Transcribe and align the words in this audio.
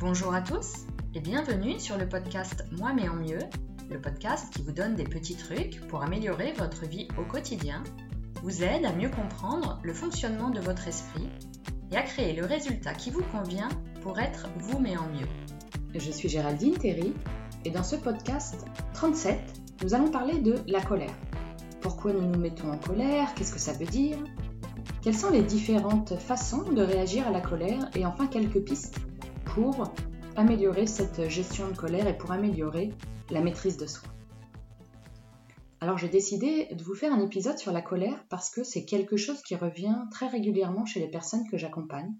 Bonjour 0.00 0.32
à 0.32 0.40
tous 0.40 0.86
et 1.12 1.18
bienvenue 1.18 1.80
sur 1.80 1.98
le 1.98 2.08
podcast 2.08 2.64
Moi 2.70 2.92
mais 2.94 3.08
en 3.08 3.16
mieux, 3.16 3.40
le 3.90 4.00
podcast 4.00 4.54
qui 4.54 4.62
vous 4.62 4.70
donne 4.70 4.94
des 4.94 5.02
petits 5.02 5.34
trucs 5.34 5.80
pour 5.88 6.04
améliorer 6.04 6.52
votre 6.52 6.86
vie 6.86 7.08
au 7.18 7.24
quotidien, 7.24 7.82
vous 8.44 8.62
aide 8.62 8.84
à 8.84 8.92
mieux 8.92 9.08
comprendre 9.08 9.80
le 9.82 9.92
fonctionnement 9.92 10.50
de 10.50 10.60
votre 10.60 10.86
esprit 10.86 11.28
et 11.90 11.96
à 11.96 12.02
créer 12.02 12.32
le 12.32 12.46
résultat 12.46 12.94
qui 12.94 13.10
vous 13.10 13.24
convient 13.32 13.68
pour 14.00 14.20
être 14.20 14.46
vous 14.58 14.78
mais 14.78 14.96
en 14.96 15.08
mieux. 15.08 15.26
Je 15.96 16.12
suis 16.12 16.28
Géraldine 16.28 16.78
Terry 16.78 17.12
et 17.64 17.70
dans 17.70 17.82
ce 17.82 17.96
podcast 17.96 18.66
37, 18.94 19.36
nous 19.82 19.94
allons 19.94 20.12
parler 20.12 20.38
de 20.38 20.54
la 20.68 20.80
colère. 20.80 21.16
Pourquoi 21.80 22.12
nous 22.12 22.24
nous 22.24 22.38
mettons 22.38 22.70
en 22.70 22.78
colère? 22.78 23.34
Qu'est-ce 23.34 23.52
que 23.52 23.58
ça 23.58 23.72
veut 23.72 23.84
dire? 23.84 24.18
Quelles 25.02 25.16
sont 25.16 25.30
les 25.30 25.42
différentes 25.42 26.16
façons 26.20 26.62
de 26.70 26.82
réagir 26.82 27.26
à 27.26 27.32
la 27.32 27.40
colère? 27.40 27.90
Et 27.96 28.06
enfin 28.06 28.28
quelques 28.28 28.60
pistes 28.60 29.00
pour 29.60 29.92
améliorer 30.36 30.86
cette 30.86 31.28
gestion 31.28 31.66
de 31.66 31.76
colère 31.76 32.06
et 32.06 32.16
pour 32.16 32.30
améliorer 32.30 32.94
la 33.28 33.40
maîtrise 33.40 33.76
de 33.76 33.88
soi. 33.88 34.08
Alors 35.80 35.98
j'ai 35.98 36.08
décidé 36.08 36.72
de 36.72 36.84
vous 36.84 36.94
faire 36.94 37.12
un 37.12 37.18
épisode 37.18 37.58
sur 37.58 37.72
la 37.72 37.82
colère 37.82 38.24
parce 38.28 38.50
que 38.50 38.62
c'est 38.62 38.84
quelque 38.84 39.16
chose 39.16 39.42
qui 39.42 39.56
revient 39.56 39.96
très 40.12 40.28
régulièrement 40.28 40.86
chez 40.86 41.00
les 41.00 41.10
personnes 41.10 41.42
que 41.50 41.58
j'accompagne. 41.58 42.14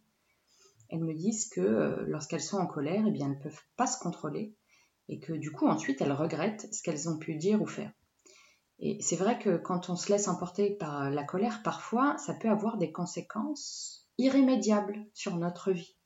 Elles 0.88 1.04
me 1.04 1.14
disent 1.14 1.48
que 1.48 1.60
euh, 1.60 2.04
lorsqu'elles 2.08 2.40
sont 2.40 2.58
en 2.58 2.66
colère, 2.66 3.04
eh 3.06 3.12
bien, 3.12 3.26
elles 3.26 3.38
ne 3.38 3.42
peuvent 3.42 3.62
pas 3.76 3.86
se 3.86 4.00
contrôler 4.00 4.56
et 5.08 5.20
que 5.20 5.32
du 5.32 5.52
coup 5.52 5.68
ensuite 5.68 6.00
elles 6.00 6.10
regrettent 6.10 6.66
ce 6.72 6.82
qu'elles 6.82 7.08
ont 7.08 7.18
pu 7.18 7.36
dire 7.36 7.62
ou 7.62 7.66
faire. 7.66 7.92
Et 8.80 8.98
c'est 9.00 9.14
vrai 9.14 9.38
que 9.38 9.58
quand 9.58 9.90
on 9.90 9.94
se 9.94 10.10
laisse 10.10 10.26
emporter 10.26 10.70
par 10.70 11.08
la 11.08 11.22
colère, 11.22 11.62
parfois 11.62 12.18
ça 12.18 12.34
peut 12.34 12.50
avoir 12.50 12.78
des 12.78 12.90
conséquences 12.90 14.08
irrémédiables 14.18 15.06
sur 15.14 15.36
notre 15.36 15.70
vie. 15.70 15.97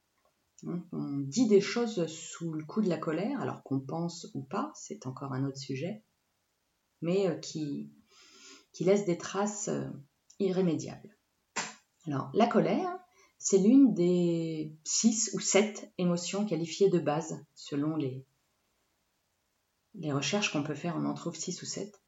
On 0.64 1.18
dit 1.18 1.48
des 1.48 1.60
choses 1.60 2.06
sous 2.06 2.52
le 2.52 2.64
coup 2.64 2.82
de 2.82 2.88
la 2.88 2.98
colère, 2.98 3.40
alors 3.40 3.62
qu'on 3.64 3.80
pense 3.80 4.28
ou 4.34 4.42
pas, 4.42 4.70
c'est 4.74 5.06
encore 5.06 5.32
un 5.32 5.44
autre 5.44 5.58
sujet, 5.58 6.04
mais 7.00 7.28
euh, 7.28 7.34
qui, 7.36 7.90
qui 8.72 8.84
laisse 8.84 9.04
des 9.04 9.18
traces 9.18 9.68
euh, 9.68 9.88
irrémédiables. 10.38 11.16
Alors, 12.06 12.30
la 12.32 12.46
colère, 12.46 12.96
c'est 13.38 13.58
l'une 13.58 13.92
des 13.92 14.72
six 14.84 15.30
ou 15.34 15.40
sept 15.40 15.92
émotions 15.98 16.46
qualifiées 16.46 16.88
de 16.88 17.00
base, 17.00 17.44
selon 17.54 17.96
les, 17.96 18.24
les 19.94 20.12
recherches 20.12 20.52
qu'on 20.52 20.62
peut 20.62 20.76
faire, 20.76 20.96
on 20.96 21.06
en 21.06 21.14
trouve 21.14 21.34
six 21.34 21.60
ou 21.62 21.66
sept, 21.66 22.00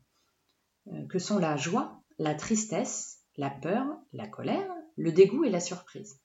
euh, 0.86 1.06
que 1.08 1.18
sont 1.18 1.38
la 1.38 1.56
joie, 1.56 2.00
la 2.18 2.36
tristesse, 2.36 3.20
la 3.36 3.50
peur, 3.50 3.84
la 4.12 4.28
colère, 4.28 4.70
le 4.96 5.10
dégoût 5.10 5.42
et 5.42 5.50
la 5.50 5.60
surprise. 5.60 6.20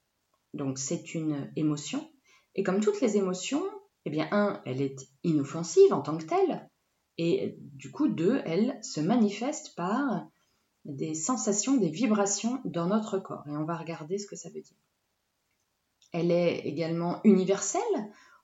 Donc 0.54 0.78
c'est 0.78 1.14
une 1.14 1.50
émotion 1.56 2.08
et 2.54 2.62
comme 2.62 2.80
toutes 2.80 3.00
les 3.00 3.16
émotions, 3.16 3.64
eh 4.04 4.10
bien, 4.10 4.28
un, 4.32 4.60
elle 4.64 4.80
est 4.80 5.08
inoffensive 5.24 5.92
en 5.92 6.00
tant 6.00 6.16
que 6.16 6.24
telle, 6.24 6.68
et 7.22 7.58
du 7.58 7.90
coup, 7.90 8.08
deux, 8.08 8.40
elle 8.46 8.78
se 8.82 8.98
manifeste 8.98 9.74
par 9.76 10.26
des 10.86 11.14
sensations, 11.14 11.76
des 11.76 11.90
vibrations 11.90 12.62
dans 12.64 12.86
notre 12.86 13.18
corps. 13.18 13.44
Et 13.46 13.54
on 13.56 13.64
va 13.64 13.76
regarder 13.76 14.16
ce 14.16 14.26
que 14.26 14.36
ça 14.36 14.48
veut 14.48 14.62
dire. 14.62 14.78
Elle 16.12 16.30
est 16.30 16.60
également 16.60 17.20
universelle, 17.24 17.82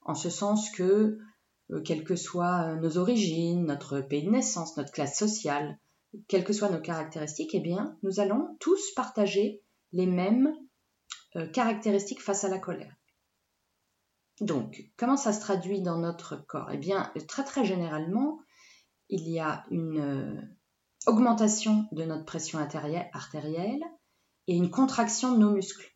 en 0.03 0.15
ce 0.15 0.29
sens 0.29 0.71
que, 0.71 1.19
euh, 1.71 1.81
quelles 1.81 2.05
que 2.05 2.17
soient 2.17 2.77
nos 2.77 2.99
origines, 2.99 3.65
notre 3.65 4.03
pays 4.03 4.25
de 4.25 4.31
naissance, 4.31 4.77
notre 4.77 4.93
classe 4.93 5.19
sociale, 5.19 5.79
quelles 6.29 6.45
que 6.45 6.53
soient 6.53 6.69
nos 6.69 6.81
caractéristiques, 6.81 7.55
eh 7.55 7.61
bien, 7.61 7.97
nous 8.03 8.21
allons 8.21 8.57
tous 8.61 8.93
partager 8.95 9.63
les 9.93 10.07
mêmes 10.07 10.55
euh, 11.37 11.47
caractéristiques 11.49 12.21
face 12.21 12.45
à 12.45 12.49
la 12.49 12.59
colère. 12.59 12.95
Donc, 14.41 14.91
comment 14.97 15.17
ça 15.17 15.33
se 15.33 15.41
traduit 15.41 15.81
dans 15.81 15.99
notre 15.99 16.37
corps? 16.47 16.69
Eh 16.73 16.77
bien, 16.77 17.13
très 17.27 17.45
très 17.45 17.65
généralement, 17.65 18.39
il 19.09 19.29
y 19.29 19.39
a 19.39 19.65
une 19.71 19.99
euh, 19.99 20.41
augmentation 21.07 21.87
de 21.93 22.05
notre 22.05 22.25
pression 22.25 22.59
artérielle 22.59 23.83
et 24.47 24.55
une 24.55 24.71
contraction 24.71 25.33
de 25.33 25.39
nos 25.39 25.53
muscles. 25.53 25.91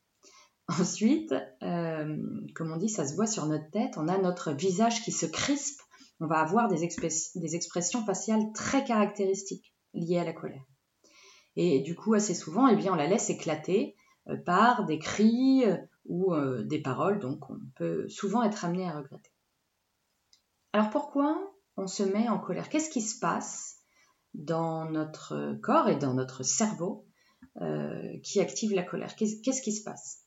Ensuite, 0.68 1.34
euh, 1.62 2.16
comme 2.54 2.72
on 2.72 2.76
dit, 2.76 2.88
ça 2.88 3.06
se 3.06 3.14
voit 3.14 3.26
sur 3.26 3.46
notre 3.46 3.70
tête, 3.70 3.94
on 3.96 4.08
a 4.08 4.18
notre 4.18 4.52
visage 4.52 5.02
qui 5.02 5.12
se 5.12 5.26
crispe, 5.26 5.80
on 6.20 6.26
va 6.26 6.38
avoir 6.38 6.68
des, 6.68 6.88
des 7.34 7.56
expressions 7.56 8.04
faciales 8.04 8.52
très 8.54 8.84
caractéristiques 8.84 9.74
liées 9.94 10.18
à 10.18 10.24
la 10.24 10.32
colère. 10.32 10.64
Et 11.56 11.80
du 11.80 11.94
coup, 11.94 12.14
assez 12.14 12.34
souvent, 12.34 12.68
eh 12.68 12.76
bien, 12.76 12.92
on 12.92 12.96
la 12.96 13.08
laisse 13.08 13.30
éclater 13.30 13.96
par 14.44 14.84
des 14.84 14.98
cris, 14.98 15.64
ou 16.06 16.34
euh, 16.34 16.62
des 16.62 16.81
paroles, 16.81 17.19
donc 17.19 17.48
on 17.50 17.58
peut 17.76 18.08
souvent 18.08 18.42
être 18.42 18.64
amené 18.64 18.88
à 18.88 18.98
regretter. 18.98 19.31
Alors 20.72 20.91
pourquoi 20.91 21.53
on 21.76 21.86
se 21.86 22.03
met 22.03 22.28
en 22.28 22.38
colère? 22.38 22.69
Qu'est-ce 22.69 22.91
qui 22.91 23.00
se 23.00 23.19
passe 23.19 23.78
dans 24.34 24.88
notre 24.91 25.56
corps 25.62 25.88
et 25.88 25.97
dans 25.97 26.14
notre 26.14 26.42
cerveau 26.42 27.06
euh, 27.60 28.19
qui 28.22 28.41
active 28.41 28.75
la 28.75 28.82
colère? 28.82 29.14
Qu'est-ce 29.16 29.62
qui 29.62 29.72
se 29.72 29.84
passe? 29.84 30.25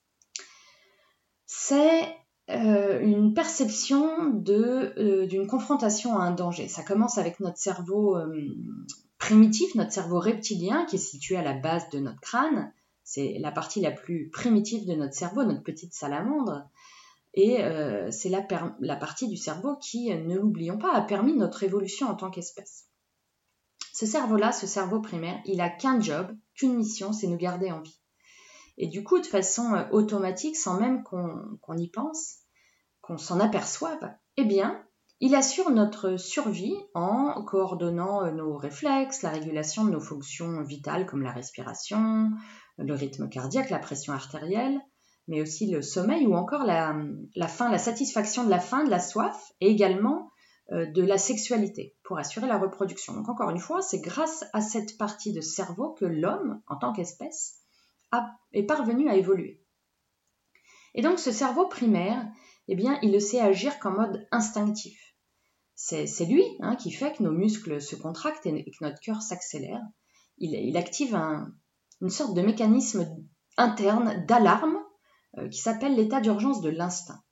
C'est 1.46 2.04
euh, 2.50 3.00
une 3.02 3.34
perception 3.34 4.34
d'une 4.34 5.48
confrontation 5.48 6.18
à 6.18 6.24
un 6.24 6.32
danger. 6.32 6.68
Ça 6.68 6.84
commence 6.84 7.18
avec 7.18 7.40
notre 7.40 7.58
cerveau 7.58 8.18
primitif, 9.18 9.76
notre 9.76 9.92
cerveau 9.92 10.20
reptilien 10.20 10.86
qui 10.86 10.98
est 10.98 11.00
situé 11.00 11.38
à 11.38 11.44
la 11.44 11.54
base 11.54 11.90
de 11.90 12.00
notre 12.00 12.20
crâne, 12.20 12.74
c'est 13.14 13.38
la 13.40 13.52
partie 13.52 13.80
la 13.80 13.92
plus 13.92 14.30
primitive 14.32 14.88
de 14.88 14.96
notre 14.96 15.14
cerveau, 15.14 15.44
notre 15.44 15.62
petite 15.62 15.94
salamandre. 15.94 16.68
Et 17.36 17.64
euh, 17.64 18.10
c'est 18.10 18.30
la, 18.30 18.42
partie 18.96 19.28
du 19.28 19.38
cerveau 19.38 19.76
qui, 19.76 20.10
ne 20.10 20.36
l'oublions 20.36 20.80
pas, 20.80 20.94
a 20.94 21.02
permis 21.02 21.34
notre 21.36 21.62
évolution 21.62 22.08
en 22.08 22.16
tant 22.16 22.32
qu'espèce. 22.32 22.88
Ce 23.94 24.08
cerveau-là, 24.08 24.52
ce 24.52 24.66
cerveau 24.66 25.00
primaire, 25.00 25.40
il 25.46 25.62
a 25.62 25.70
qu'un 25.70 26.00
job, 26.00 26.36
qu'une 26.56 26.76
mission, 26.76 27.14
c'est 27.14 27.28
nous 27.28 27.38
garder 27.38 27.72
en 27.72 27.82
vie. 27.82 28.00
Et 28.78 28.88
du 28.88 29.04
coup, 29.04 29.20
de 29.20 29.28
façon 29.28 29.76
euh, 29.76 29.88
automatique, 29.92 30.58
sans 30.58 30.80
même 30.80 31.04
qu'on 31.04 31.78
y 31.78 31.90
pense, 31.90 32.40
qu'on 33.02 33.20
s'en 33.20 33.40
aperçoive, 33.40 34.12
eh 34.38 34.46
bien, 34.46 34.84
il 35.20 35.36
assure 35.36 35.70
notre 35.70 36.18
survie 36.18 36.76
en 36.96 37.44
coordonnant 37.44 38.26
euh, 38.26 38.32
nos 38.32 38.58
réflexes, 38.58 39.22
la 39.22 39.30
régulation 39.30 39.86
de 39.86 39.92
nos 39.92 40.02
fonctions 40.02 40.64
vitales 40.64 41.06
comme 41.06 41.22
la 41.22 41.32
respiration, 41.32 42.32
le 42.78 42.94
rythme 42.94 43.30
cardiaque, 43.30 43.70
la 43.70 43.80
pression 43.80 44.14
artérielle, 44.14 44.80
mais 45.28 45.42
aussi 45.42 45.68
le 45.68 45.82
sommeil 45.82 46.28
ou 46.28 46.36
encore 46.36 46.64
la, 46.66 47.78
satisfaction 47.78 48.44
de 48.44 48.50
la 48.50 48.60
faim, 48.60 48.84
de 48.84 48.90
la 48.90 49.00
soif 49.00 49.52
et 49.62 49.68
également 49.68 50.32
euh, 50.72 50.86
de 50.86 51.02
la 51.02 51.18
sexualité 51.18 51.96
pour 52.04 52.18
assurer 52.18 52.48
la 52.48 52.58
reproduction. 52.58 53.14
Donc 53.14 53.30
encore 53.30 53.50
une 53.50 53.60
fois, 53.60 53.82
c'est 53.82 54.02
grâce 54.02 54.44
à 54.54 54.62
cette 54.62 54.98
partie 54.98 55.34
de 55.34 55.42
cerveau 55.42 55.94
que 55.94 56.06
l'homme, 56.06 56.62
en 56.68 56.78
tant 56.78 56.94
qu'espèce, 56.94 57.60
est 58.52 58.64
parvenu 58.64 59.10
à 59.10 59.16
évoluer. 59.16 59.60
Et 60.94 61.02
donc 61.02 61.18
ce 61.20 61.32
cerveau 61.32 61.68
primaire, 61.68 62.28
eh 62.68 62.76
bien, 62.76 63.00
il 63.02 63.12
le 63.12 63.20
sait 63.20 63.40
agir 63.40 63.80
qu'en 63.80 63.92
mode 63.92 64.28
instinctif. 64.32 65.00
C'est 65.76 66.26
lui 66.26 66.46
hein, 66.60 66.76
qui 66.76 66.92
fait 66.92 67.14
que 67.14 67.24
nos 67.24 67.32
muscles 67.32 67.82
se 67.82 67.96
contractent 67.96 68.46
et 68.46 68.64
que 68.64 68.84
notre 68.84 69.00
cœur 69.00 69.22
s'accélère. 69.22 69.82
il, 70.38 70.78
active 70.78 71.16
un, 71.16 71.52
une 72.04 72.10
sorte 72.10 72.36
de 72.36 72.42
mécanisme 72.42 73.08
interne 73.56 74.26
d'alarme 74.28 74.78
euh, 75.38 75.48
qui 75.48 75.60
s'appelle 75.60 75.96
l'état 75.96 76.20
d'urgence 76.20 76.62
de 76.62 76.70
l'instinct. 76.70 77.24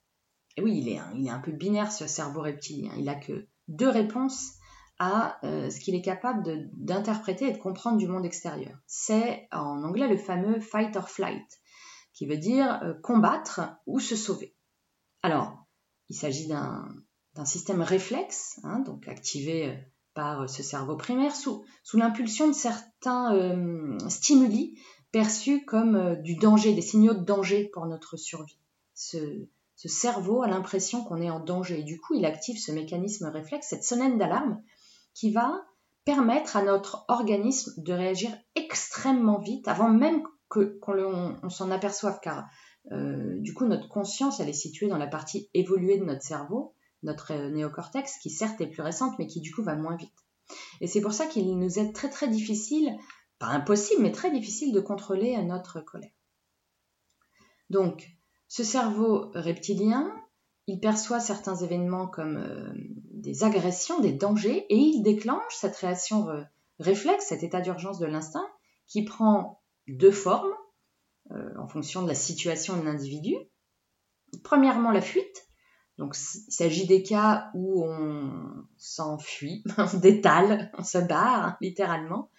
Et 0.56 0.62
oui, 0.62 0.78
il 0.78 0.88
est, 0.88 0.98
un, 1.30 1.38
peu 1.40 1.52
binaire 1.52 1.92
ce 1.92 2.06
cerveau 2.06 2.40
reptilien. 2.40 2.92
Il 2.96 3.04
n'a 3.04 3.14
que 3.14 3.46
deux 3.68 3.88
réponses 3.88 4.54
à 4.98 5.38
euh, 5.44 5.68
ce 5.68 5.78
qu'il 5.78 5.94
est 5.94 6.02
capable 6.02 6.70
d'interpréter 6.72 7.48
et 7.48 7.52
de 7.52 7.58
comprendre 7.58 7.98
du 7.98 8.08
monde 8.08 8.24
extérieur. 8.24 8.78
C'est 8.86 9.46
en 9.52 9.84
anglais 9.84 10.08
le 10.08 10.16
fameux 10.16 10.58
fight 10.60 10.96
or 10.96 11.10
flight, 11.10 11.60
qui 12.14 12.26
veut 12.26 12.38
dire 12.38 12.82
euh, 12.82 12.94
combattre 13.02 13.60
ou 13.86 14.00
se 14.00 14.16
sauver. 14.16 14.56
Alors, 15.22 15.66
il 16.08 16.16
s'agit 16.16 16.48
d'un 16.48 17.44
système 17.44 17.82
réflexe, 17.82 18.58
hein, 18.64 18.80
donc 18.80 19.06
activé 19.06 19.78
par 20.14 20.48
ce 20.48 20.62
cerveau 20.62 20.96
primaire 20.96 21.34
sous, 21.34 21.64
l'impulsion 21.94 22.48
de 22.48 22.52
certains 22.52 23.34
euh, 23.34 23.98
stimuli 24.08 24.78
perçus 25.10 25.64
comme 25.64 25.96
euh, 25.96 26.14
du 26.16 26.36
danger, 26.36 26.74
des 26.74 26.82
signaux 26.82 27.14
de 27.14 27.24
danger 27.24 27.70
pour 27.72 27.86
notre 27.86 28.16
survie. 28.16 28.58
Ce, 28.94 29.18
ce 29.82 29.88
cerveau 29.88 30.42
a 30.42 30.48
l'impression 30.48 31.02
qu'on 31.02 31.20
est 31.20 31.30
en 31.30 31.40
danger 31.40 31.80
et 31.80 31.82
du 31.82 32.00
coup 32.00 32.14
il 32.14 32.24
active 32.24 32.56
ce 32.56 32.70
mécanisme 32.70 33.26
réflexe, 33.26 33.68
cette 33.68 33.84
sonnette 33.84 34.16
d'alarme 34.16 34.62
qui 35.14 35.32
va 35.32 35.64
permettre 36.04 36.56
à 36.56 36.62
notre 36.62 37.04
organisme 37.08 37.72
de 37.82 37.92
réagir 37.92 38.30
extrêmement 38.54 39.38
vite 39.38 39.68
avant 39.68 39.88
même 39.88 40.22
qu'on 40.48 41.36
on, 41.42 41.48
s'en 41.48 41.70
aperçoive 41.70 42.20
car 42.22 42.46
euh, 42.92 43.38
du 43.38 43.54
coup 43.54 43.66
notre 43.66 43.88
conscience 43.88 44.40
elle 44.40 44.48
est 44.48 44.52
située 44.52 44.88
dans 44.88 44.98
la 44.98 45.06
partie 45.06 45.48
évoluée 45.54 45.98
de 45.98 46.04
notre 46.04 46.22
cerveau 46.22 46.74
notre 47.02 47.32
euh, 47.32 47.50
néocortex, 47.50 48.18
qui 48.18 48.30
certes 48.30 48.60
est 48.60 48.66
plus 48.66 48.82
récente, 48.82 49.18
mais 49.18 49.26
qui 49.26 49.40
du 49.40 49.52
coup 49.54 49.62
va 49.62 49.74
moins 49.74 49.96
vite. 49.96 50.12
Et 50.80 50.86
c'est 50.86 51.00
pour 51.00 51.12
ça 51.12 51.26
qu'il 51.26 51.58
nous 51.58 51.78
est 51.78 51.92
très 51.92 52.10
très 52.10 52.28
difficile, 52.28 52.96
pas 53.38 53.46
impossible, 53.46 54.02
mais 54.02 54.12
très 54.12 54.30
difficile 54.30 54.72
de 54.72 54.80
contrôler 54.80 55.40
notre 55.42 55.80
colère. 55.80 56.10
Donc, 57.70 58.08
ce 58.48 58.64
cerveau 58.64 59.30
reptilien, 59.34 60.12
il 60.66 60.78
perçoit 60.78 61.20
certains 61.20 61.56
événements 61.56 62.06
comme 62.06 62.36
euh, 62.36 62.72
des 63.12 63.44
agressions, 63.44 64.00
des 64.00 64.12
dangers, 64.12 64.66
et 64.68 64.76
il 64.76 65.02
déclenche 65.02 65.54
cette 65.54 65.76
réaction 65.76 66.26
réflexe, 66.78 67.26
cet 67.26 67.42
état 67.42 67.60
d'urgence 67.60 67.98
de 67.98 68.06
l'instinct, 68.06 68.46
qui 68.86 69.04
prend 69.04 69.62
deux 69.88 70.10
formes 70.10 70.52
euh, 71.30 71.56
en 71.58 71.68
fonction 71.68 72.02
de 72.02 72.08
la 72.08 72.14
situation 72.14 72.76
de 72.76 72.82
l'individu. 72.82 73.34
Premièrement, 74.42 74.90
la 74.90 75.00
fuite. 75.00 75.48
Donc, 75.98 76.16
il 76.16 76.52
s'agit 76.52 76.86
des 76.86 77.02
cas 77.02 77.50
où 77.54 77.84
on 77.84 78.64
s'enfuit, 78.76 79.62
on 79.78 79.98
détale, 79.98 80.70
on 80.78 80.82
se 80.82 80.98
barre, 80.98 81.56
littéralement, 81.60 82.30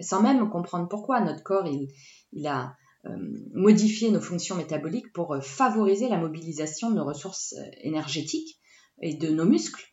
sans 0.00 0.22
même 0.22 0.50
comprendre 0.50 0.88
pourquoi. 0.88 1.20
Notre 1.20 1.42
corps, 1.42 1.66
il, 1.66 2.46
a 2.46 2.76
euh, 3.06 3.16
modifié 3.54 4.10
nos 4.10 4.20
fonctions 4.20 4.56
métaboliques 4.56 5.12
pour 5.12 5.34
euh, 5.34 5.40
favoriser 5.40 6.08
la 6.08 6.18
mobilisation 6.18 6.90
de 6.90 6.96
nos 6.96 7.04
ressources 7.04 7.54
énergétiques 7.82 8.60
et 9.00 9.14
de 9.14 9.28
nos 9.28 9.44
muscles 9.44 9.84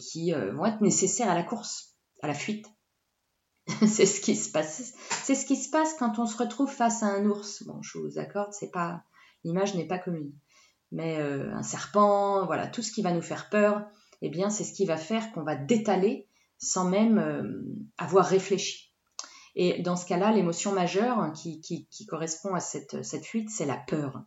qui 0.00 0.32
vont 0.32 0.64
être 0.64 0.80
nécessaires 0.80 1.30
à 1.30 1.34
la 1.34 1.44
course, 1.44 1.94
à 2.22 2.26
la 2.26 2.34
fuite. 2.34 2.66
c'est 3.86 4.06
ce 4.06 4.20
qui 4.20 4.34
se 4.34 4.50
passe. 4.50 4.94
C'est 5.24 5.34
ce 5.34 5.44
qui 5.46 5.56
se 5.56 5.70
passe 5.70 5.94
quand 5.98 6.18
on 6.18 6.26
se 6.26 6.36
retrouve 6.36 6.70
face 6.70 7.02
à 7.02 7.06
un 7.06 7.26
ours. 7.26 7.62
Bon, 7.64 7.82
je 7.82 7.98
vous 7.98 8.18
accorde, 8.18 8.52
c'est 8.52 8.70
pas 8.70 9.02
l'image 9.44 9.74
n'est 9.74 9.86
pas 9.86 9.98
commune. 9.98 10.32
Mais 10.90 11.18
euh, 11.18 11.52
un 11.54 11.62
serpent, 11.62 12.46
voilà, 12.46 12.66
tout 12.66 12.82
ce 12.82 12.92
qui 12.92 13.02
va 13.02 13.12
nous 13.12 13.22
faire 13.22 13.50
peur, 13.50 13.86
eh 14.22 14.30
bien, 14.30 14.50
c'est 14.50 14.64
ce 14.64 14.72
qui 14.72 14.86
va 14.86 14.96
faire 14.96 15.32
qu'on 15.32 15.42
va 15.42 15.54
détaler 15.54 16.28
sans 16.58 16.88
même 16.88 17.18
euh, 17.18 17.62
avoir 17.98 18.26
réfléchi. 18.26 18.92
Et 19.54 19.82
dans 19.82 19.96
ce 19.96 20.06
cas-là, 20.06 20.32
l'émotion 20.32 20.72
majeure 20.72 21.32
qui, 21.32 21.88
correspond 22.08 22.54
à 22.54 22.60
cette, 22.60 23.04
cette 23.04 23.24
fuite, 23.24 23.50
c'est 23.50 23.66
la 23.66 23.76
peur. 23.76 24.22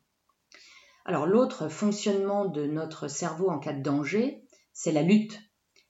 Alors 1.05 1.25
l'autre 1.25 1.67
fonctionnement 1.67 2.45
de 2.45 2.65
notre 2.65 3.07
cerveau 3.07 3.49
en 3.49 3.59
cas 3.59 3.73
de 3.73 3.81
danger, 3.81 4.43
c'est 4.73 4.91
la 4.91 5.01
lutte. 5.01 5.39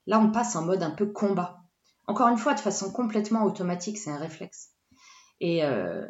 Là, 0.07 0.19
on 0.19 0.31
passe 0.31 0.55
en 0.55 0.65
mode 0.65 0.83
un 0.83 0.91
peu 0.91 1.11
combat. 1.11 1.59
Encore 2.07 2.27
une 2.27 2.37
fois, 2.37 2.53
de 2.53 2.59
façon 2.59 2.91
complètement 2.91 3.43
automatique, 3.43 3.97
c'est 3.97 4.09
un 4.09 4.17
réflexe. 4.17 4.71
Et 5.39 5.63
euh, 5.63 6.07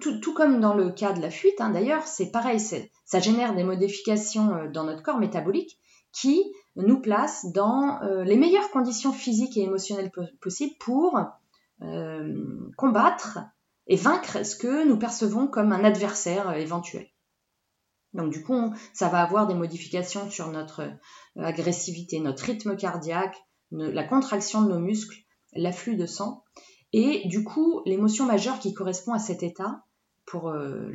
tout, 0.00 0.34
comme 0.34 0.60
dans 0.60 0.74
le 0.74 0.90
cas 0.90 1.12
de 1.12 1.20
la 1.20 1.30
fuite, 1.30 1.60
hein, 1.60 1.70
d'ailleurs, 1.70 2.06
c'est 2.06 2.30
pareil, 2.30 2.60
ça 2.60 3.20
génère 3.20 3.54
des 3.54 3.64
modifications 3.64 4.54
euh, 4.54 4.68
dans 4.68 4.84
notre 4.84 5.02
corps 5.02 5.18
métabolique 5.18 5.78
qui 6.12 6.42
nous 6.76 7.00
placent 7.00 7.46
dans 7.52 8.00
euh, 8.02 8.24
les 8.24 8.36
meilleures 8.36 8.70
conditions 8.70 9.12
physiques 9.12 9.56
et 9.56 9.62
émotionnelles 9.62 10.12
possibles 10.40 10.74
pour 10.80 11.18
combattre 12.76 13.38
et 13.86 13.96
vaincre 13.96 14.44
ce 14.44 14.54
que 14.54 14.86
nous 14.86 14.98
percevons 14.98 15.46
comme 15.46 15.72
un 15.72 15.82
adversaire 15.82 16.52
éventuel. 16.52 17.06
Donc 18.12 18.32
du 18.32 18.42
coup, 18.42 18.74
ça 18.92 19.08
va 19.08 19.22
avoir 19.22 19.46
des 19.46 19.54
modifications 19.54 20.30
sur 20.30 20.48
notre 20.48 20.90
agressivité, 21.36 22.20
notre 22.20 22.44
rythme 22.44 22.76
cardiaque, 22.76 23.36
la 23.70 24.04
contraction 24.04 24.62
de 24.62 24.68
nos 24.68 24.78
muscles, 24.80 25.16
l'afflux 25.54 25.96
de 25.96 26.06
sang. 26.06 26.44
Et 26.92 27.26
du 27.28 27.44
coup, 27.44 27.82
l'émotion 27.86 28.26
majeure 28.26 28.58
qui 28.58 28.74
correspond 28.74 29.12
à 29.12 29.18
cet 29.18 29.42
état 29.42 29.84
pour, 30.26 30.48
euh, 30.48 30.90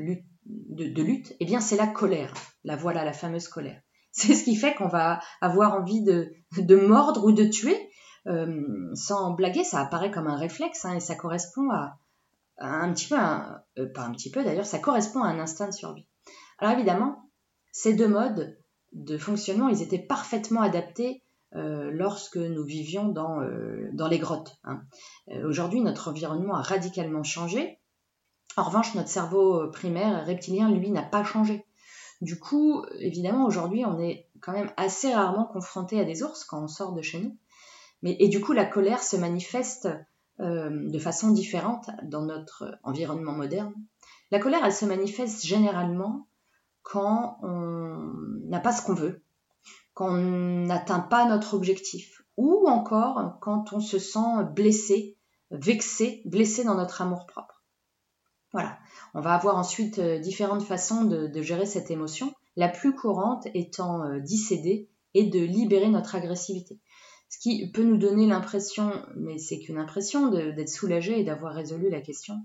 de, 0.46 1.02
lutte, 1.02 1.34
eh 1.40 1.46
bien, 1.46 1.60
c'est 1.60 1.78
la 1.78 1.88
colère. 1.88 2.34
La 2.64 2.76
voilà, 2.76 3.04
la 3.06 3.14
fameuse 3.14 3.48
colère. 3.48 3.82
C'est 4.18 4.34
ce 4.34 4.46
qui 4.46 4.56
fait 4.56 4.74
qu'on 4.76 4.88
va 4.88 5.20
avoir 5.42 5.74
envie 5.74 6.02
de, 6.02 6.32
mordre 6.76 7.26
ou 7.26 7.34
de 7.34 7.44
tuer. 7.44 7.78
Euh, 8.28 8.90
sans 8.94 9.34
blaguer, 9.34 9.66
ça 9.66 9.82
apparaît 9.82 10.10
comme 10.10 10.28
un 10.28 10.38
réflexe 10.38 10.86
hein, 10.86 10.96
et 10.96 11.00
ça 11.00 11.16
correspond 11.16 11.70
à, 11.70 11.98
un 12.58 12.92
petit 12.94 13.08
peu, 13.08 13.18
euh, 13.18 13.92
pas 13.94 14.04
un 14.04 14.12
petit 14.14 14.32
peu 14.32 14.44
d'ailleurs, 14.44 14.66
ça 14.66 14.80
correspond 14.80 15.22
à 15.22 15.28
un 15.28 15.38
instinct 15.38 15.68
de 15.68 15.74
survie. 15.74 16.08
Alors 16.58 16.74
évidemment, 16.74 17.30
ces 17.72 17.94
deux 17.94 18.08
modes 18.08 18.58
de 18.94 19.18
fonctionnement, 19.18 19.68
ils 19.68 19.82
étaient 19.82 20.00
parfaitement 20.00 20.62
adaptés 20.62 21.25
euh, 21.56 21.90
lorsque 21.92 22.36
nous 22.36 22.66
vivions 22.66 23.08
dans, 23.08 23.40
euh, 23.42 23.90
les 24.10 24.20
grottes. 24.20 24.58
Hein. 24.66 24.82
Euh, 25.30 25.48
aujourd'hui, 25.48 25.80
notre 25.80 26.10
environnement 26.10 26.56
a 26.56 26.62
radicalement 26.62 27.24
changé. 27.24 27.80
En 28.58 28.64
revanche, 28.64 28.94
notre 28.96 29.08
cerveau 29.08 29.70
primaire 29.72 30.26
reptilien, 30.26 30.70
lui, 30.70 30.92
n'a 30.92 31.02
pas 31.02 31.24
changé. 31.24 31.66
Du 32.22 32.38
coup, 32.40 32.86
évidemment, 33.00 33.46
aujourd'hui, 33.46 33.86
on 33.86 34.00
est 34.00 34.28
quand 34.42 34.52
même 34.52 34.72
assez 34.76 35.14
rarement 35.14 35.46
confronté 35.46 36.00
à 36.00 36.06
des 36.06 36.24
ours 36.24 36.44
quand 36.44 36.64
on 36.64 36.68
sort 36.68 36.94
de 36.94 37.02
chez 37.02 37.20
nous. 37.20 37.38
Mais, 38.02 38.18
et 38.20 38.28
du 38.28 38.42
coup, 38.42 38.52
la 38.52 38.66
colère 38.66 39.04
se 39.04 39.16
manifeste 39.16 39.88
de 40.40 41.00
façon 41.00 41.32
différente 41.32 41.90
dans 42.04 42.24
notre 42.24 42.78
environnement 42.84 43.32
moderne. 43.32 43.74
La 44.32 44.40
colère, 44.40 44.66
elle 44.66 44.74
se 44.74 44.86
manifeste 44.86 45.46
généralement 45.46 46.28
quand 46.84 47.38
on 47.42 48.14
n'a 48.48 48.60
pas 48.60 48.72
ce 48.72 48.86
qu'on 48.86 48.94
veut, 48.94 49.25
quand 49.96 50.10
on 50.10 50.66
n'atteint 50.66 51.00
pas 51.00 51.28
notre 51.28 51.56
objectif, 51.56 52.22
ou 52.38 52.68
encore 52.68 53.40
quand 53.42 53.74
on 53.74 53.80
se 53.80 53.98
sent 53.98 54.44
blessé, 54.54 55.18
vexé, 55.52 56.22
blessé 56.26 56.64
dans 56.64 56.76
notre 56.76 57.02
amour-propre. 57.02 57.64
Voilà, 58.52 58.78
on 59.14 59.22
va 59.22 59.34
avoir 59.34 59.58
ensuite 59.58 60.00
euh, 60.00 60.20
différentes 60.20 60.64
façons 60.64 61.04
de, 61.04 61.42
gérer 61.42 61.66
cette 61.66 61.92
émotion, 61.92 62.34
la 62.56 62.70
plus 62.70 62.94
courante 62.94 63.48
étant 63.54 64.04
euh, 64.04 64.20
d'y 64.20 64.38
céder 64.38 64.90
et 65.14 65.24
de 65.24 65.40
libérer 65.40 65.90
notre 65.90 66.16
agressivité. 66.16 66.80
Ce 67.30 67.40
qui 67.40 67.72
peut 67.72 67.84
nous 67.84 67.98
donner 67.98 68.28
l'impression, 68.28 68.92
mais 69.16 69.38
c'est 69.38 69.60
qu'une 69.60 69.78
impression, 69.78 70.30
d'être 70.30 70.70
soulagé 70.70 71.20
et 71.20 71.24
d'avoir 71.24 71.54
résolu 71.54 71.90
la 71.90 72.02
question. 72.02 72.36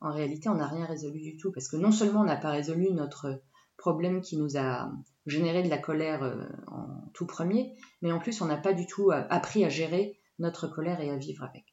En 0.00 0.12
réalité, 0.12 0.48
on 0.48 0.56
n'a 0.56 0.66
rien 0.66 0.84
résolu 0.84 1.20
du 1.20 1.36
tout, 1.36 1.50
parce 1.50 1.68
que 1.68 1.76
non 1.76 1.90
seulement 1.90 2.20
on 2.20 2.24
n'a 2.24 2.36
pas 2.36 2.50
résolu 2.50 2.92
notre 2.92 3.40
problème 3.78 4.20
qui 4.20 4.36
nous 4.36 4.58
a 4.58 4.92
générer 5.24 5.62
de 5.62 5.70
la 5.70 5.78
colère 5.78 6.22
euh, 6.22 6.44
en 6.66 7.10
tout 7.14 7.26
premier, 7.26 7.74
mais 8.02 8.12
en 8.12 8.18
plus 8.18 8.42
on 8.42 8.46
n'a 8.46 8.58
pas 8.58 8.74
du 8.74 8.86
tout 8.86 9.10
euh, 9.10 9.24
appris 9.30 9.64
à 9.64 9.70
gérer 9.70 10.20
notre 10.38 10.68
colère 10.68 11.00
et 11.00 11.10
à 11.10 11.16
vivre 11.16 11.44
avec. 11.44 11.64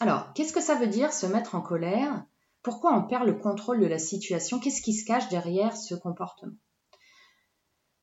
Alors, 0.00 0.32
qu'est-ce 0.34 0.52
que 0.52 0.60
ça 0.60 0.74
veut 0.74 0.88
dire 0.88 1.12
se 1.12 1.26
mettre 1.26 1.54
en 1.54 1.62
colère? 1.62 2.24
Pourquoi 2.62 2.96
on 2.96 3.06
perd 3.06 3.26
le 3.26 3.34
contrôle 3.34 3.80
de 3.80 3.86
la 3.86 3.98
situation? 3.98 4.58
Qu'est-ce 4.58 4.82
qui 4.82 4.92
se 4.92 5.06
cache 5.06 5.28
derrière 5.28 5.76
ce 5.76 5.94
comportement? 5.94 6.56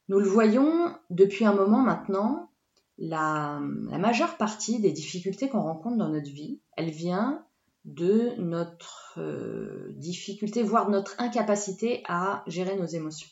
Nous 0.08 0.20
le 0.20 0.28
voyons 0.28 0.96
depuis 1.10 1.46
un 1.46 1.54
moment 1.54 1.82
maintenant, 1.82 2.52
la 2.98 3.60
majeure 3.60 4.38
partie 4.38 4.80
des 4.80 4.92
difficultés 4.92 5.50
qu'on 5.50 5.62
rencontre 5.62 5.98
dans 5.98 6.10
notre 6.10 6.30
vie, 6.30 6.62
elle 6.78 6.92
vient 6.92 7.46
de 7.86 8.36
notre 8.38 9.16
euh, 9.18 9.94
difficulté, 9.96 10.64
voire 10.64 10.90
notre 10.90 11.16
incapacité 11.20 12.04
à 12.08 12.44
gérer 12.48 12.76
nos 12.76 12.86
émotions. 12.86 13.30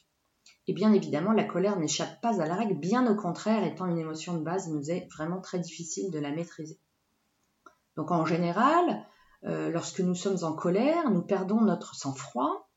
Et 0.68 0.74
bien 0.74 0.94
évidemment, 0.94 1.32
la 1.32 1.44
colère 1.44 1.80
n'échappe 1.80 2.22
pas 2.22 2.42
à 2.42 2.46
la 2.46 2.56
règle, 2.56 2.76
bien 2.76 3.10
au 3.12 3.16
contraire, 3.16 3.64
étant 3.64 3.88
une 3.88 3.98
émotion 3.98 4.38
de 4.38 4.44
base, 4.44 4.68
il 4.68 4.74
nous 4.74 4.92
est 4.92 5.08
vraiment 5.12 5.42
très 5.42 5.60
difficile 5.60 6.12
de 6.12 6.20
la 6.20 6.32
maîtriser. 6.32 6.80
Donc 7.96 8.12
en 8.12 8.26
général, 8.26 9.06
euh, 9.46 9.70
lorsque 9.70 10.00
nous 10.00 10.16
sommes 10.16 10.44
en 10.44 10.54
colère, 10.54 11.10
nous 11.12 11.22
perdons 11.22 11.62
notre 11.62 11.96
sang-froid. 11.96 12.70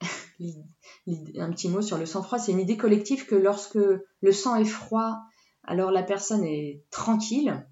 un 0.00 1.50
petit 1.50 1.68
mot 1.68 1.82
sur 1.82 1.98
le 1.98 2.06
sang-froid, 2.06 2.38
c'est 2.38 2.52
une 2.52 2.60
idée 2.60 2.76
collective 2.76 3.26
que 3.26 3.34
lorsque 3.34 3.78
le 3.78 4.32
sang 4.32 4.56
est 4.56 4.64
froid, 4.64 5.18
alors 5.64 5.90
la 5.90 6.02
personne 6.02 6.44
est 6.44 6.84
tranquille 6.90 7.66